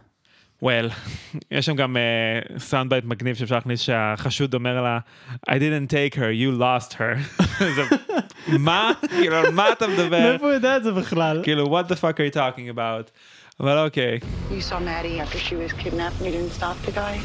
[0.63, 0.91] Well,
[1.51, 1.97] יש שם גם
[2.57, 4.99] sound bite מגניב שאפשר להכניס שהחשוד אומר לה,
[5.49, 7.43] I didn't take her, you lost her.
[8.47, 8.91] מה?
[9.09, 10.29] כאילו, על מה אתה מדבר?
[10.29, 11.41] מאיפה הוא יודע את זה בכלל?
[11.43, 13.11] כאילו, what the fuck are you talking about?
[13.59, 14.19] אבל אוקיי.
[14.49, 17.19] You saw Maddie after she was kidnapped and you didn't stop the guy?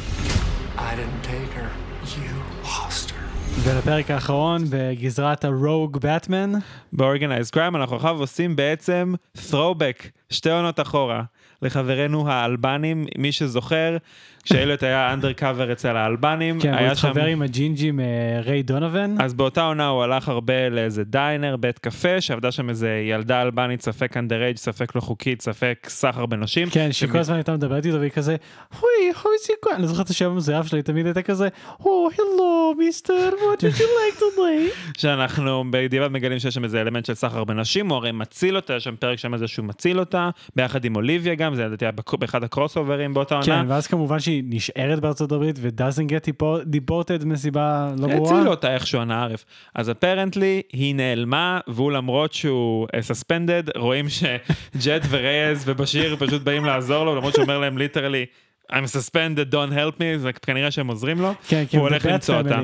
[0.77, 1.69] I didn't take her.
[2.05, 3.25] You lost her.
[3.63, 6.53] ולפרק האחרון בגזרת ה rogue באטמן.
[6.93, 11.23] ב-Organized Crime אנחנו עכשיו עושים בעצם throwback שתי עונות אחורה,
[11.65, 13.97] לחברינו האלבנים, מי שזוכר,
[14.45, 16.79] כשאליוט היה undercover אצל האלבנים, כן, הוא.
[16.79, 19.15] התחבר עם הג'ינג'י מריי דונובן.
[19.21, 23.81] אז באותה עונה הוא הלך הרבה לאיזה diner, בית קפה, שעבדה שם איזה ילדה אלבנית,
[23.81, 26.69] ספק underage, ספק לא חוקית, ספק סחר בנשים.
[26.69, 28.35] כן, שכל הזמן הייתה מדברת איתו והיא כזה,
[28.73, 29.11] אוי,
[29.47, 29.69] זה כל...
[29.75, 31.47] אני זוכר את השם המזויף שלה, היא תמיד הייתה כזה,
[31.79, 34.75] oh, hello, mister, what did you like today?
[35.01, 38.83] שאנחנו בדיעבד מגלים שיש שם איזה אלמנט של סחר בנשים, הוא הרי מציל אותה, יש
[38.83, 42.43] שם פרק שם איזה שהוא מציל אותה, ביחד עם אוליביה גם, זה לדעתי היה באחד
[42.43, 43.45] ה crossover ים באותה עונה.
[43.45, 48.31] כן, ואז כמובן שהיא נשארת בארצות הברית ו-doesn't get deported מסיבה לא ברורה.
[48.31, 49.45] הצילו אותה איכשהו אנא ערף.
[49.75, 57.05] אז apparently היא נעלמה, והוא למרות שהוא suspended, רואים שג'ט ורייז ובשיר פשוט באים לעזור
[57.05, 58.25] לו, למרות שהוא אומר להם literally,
[58.71, 62.35] I'm suspended, don't help me, זה כנראה שהם עוזרים לו, כן, כי הוא הולך למצוא
[62.35, 62.59] אותה.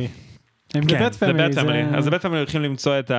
[0.75, 1.83] הם כן, ב Bat family, Bat זה- family.
[1.97, 3.11] אז ב Bat family הולכים למצוא את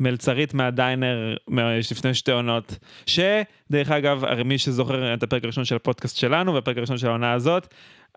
[0.00, 6.16] המלצרית מהדיינר מה- לפני שתי עונות, שדרך אגב, מי שזוכר את הפרק הראשון של הפודקאסט
[6.16, 7.74] שלנו והפרק הראשון של העונה הזאת,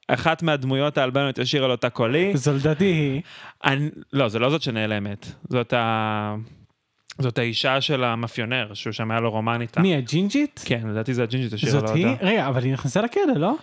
[0.08, 2.32] אחת מהדמויות האלבניות השאירה לו אותה קולי.
[2.38, 3.22] זו לדעתי היא.
[3.66, 6.36] אני, לא, זה לא זאת שנעלמת, זאת ה...
[7.20, 9.82] זאת האישה של המאפיונר, שהוא שם היה לו רומן איתה.
[9.82, 10.64] מי, הג'ינג'ית?
[10.66, 12.00] כן, לדעתי זה הג'ינג'ית השאירה לו זאת אותה.
[12.00, 12.16] היא?
[12.22, 13.54] רגע, אבל היא נכנסה לכלא, לא?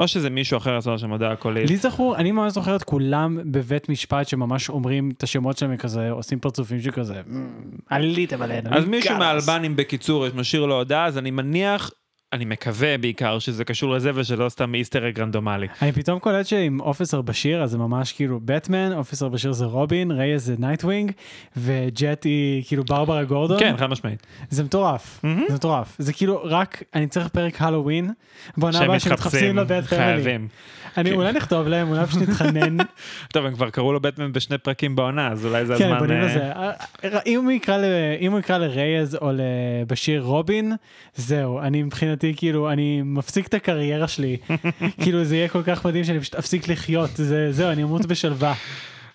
[0.00, 1.70] או שזה מישהו אחר עשה שם הודעה קולית.
[1.70, 6.10] לי זכור, אני ממש זוכר את כולם בבית משפט שממש אומרים את השמות שלהם וכזה,
[6.10, 7.48] עושים פרצופים שכזה, "מ,
[7.88, 8.70] עליתם עלינו.
[8.72, 11.90] אז מישהו got us." מהאלבנים בקיצור משאיר לו הודעה, אז אני מניח,
[12.32, 15.66] אני מקווה בעיקר שזה קשור לזה ושלא סתם easter egg רנדומלי.
[15.82, 20.10] אני פתאום קולט שעם officer בשיר, אז זה ממש כאילו בטמן, officer בשיר זה רובין,
[20.10, 21.12] רייז זה נייטווינג,
[21.56, 23.58] וג'ט היא כאילו ברברה גורדון.
[23.58, 24.26] כן, חד משמעית.
[24.50, 25.96] זה מטורף, זה מטורף.
[25.98, 28.10] זה כאילו רק, אני צריך פרק הלואוין,
[28.56, 29.84] בעונה הבאה מתחפשים, שמתחפשים ל Bat.
[29.84, 30.48] חייבים.
[30.96, 31.16] אני כן.
[31.16, 32.76] אולי נכתוב להם, אולי פשוט נתחנן.
[33.34, 35.98] טוב, הם כבר קראו לו בטמן בשני פרקים בעונה, אז אולי זה כן, הזמן...
[35.98, 37.18] בונים אה, לזה.
[37.26, 37.84] אם הוא יקרא ל-
[38.20, 40.72] אם הוא יקרא לרייז או לבשיר רובין,
[41.14, 41.82] זהו, אני
[42.24, 44.36] מבחינתי כאילו, אני מפסיק את הקריירה שלי.
[45.02, 48.54] כאילו זה יהיה כל כך מדהים שאני פשוט אפסיק לחיות, זה- זהו, אני אמות בשלווה.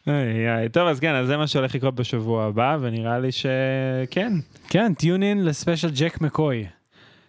[0.72, 4.34] טוב, אז כן, אז זה מה שהולך לקרות בשבוע הבא, ונראה לי שכן.
[4.70, 6.66] כן, טיון אין לספיישל ג'ק מקוי.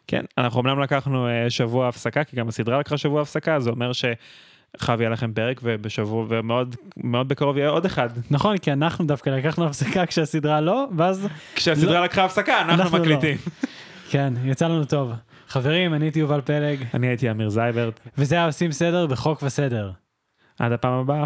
[0.06, 3.90] כן, אנחנו אמנם לקחנו אה, שבוע הפסקה, כי גם הסדרה לקחה שבוע הפסקה, זה אומר
[3.92, 8.08] שחייב יהיה לכם פרק, ובשבוע, ומאוד מאוד בקרוב יהיה עוד אחד.
[8.30, 11.28] נכון, כי אנחנו דווקא לקחנו הפסקה כשהסדרה לא, ואז...
[11.54, 13.04] כשהסדרה לא- לקחה הפסקה, אנחנו לא.
[13.04, 13.36] מקליטים.
[14.10, 15.12] כן, יצא לנו טוב.
[15.48, 16.78] חברים, אני הייתי יובל פלג.
[16.94, 18.00] אני הייתי אמיר זייברט.
[18.18, 19.90] וזה היה עושים סדר בחוק וסדר.
[20.58, 21.24] עד הפעם הבאה.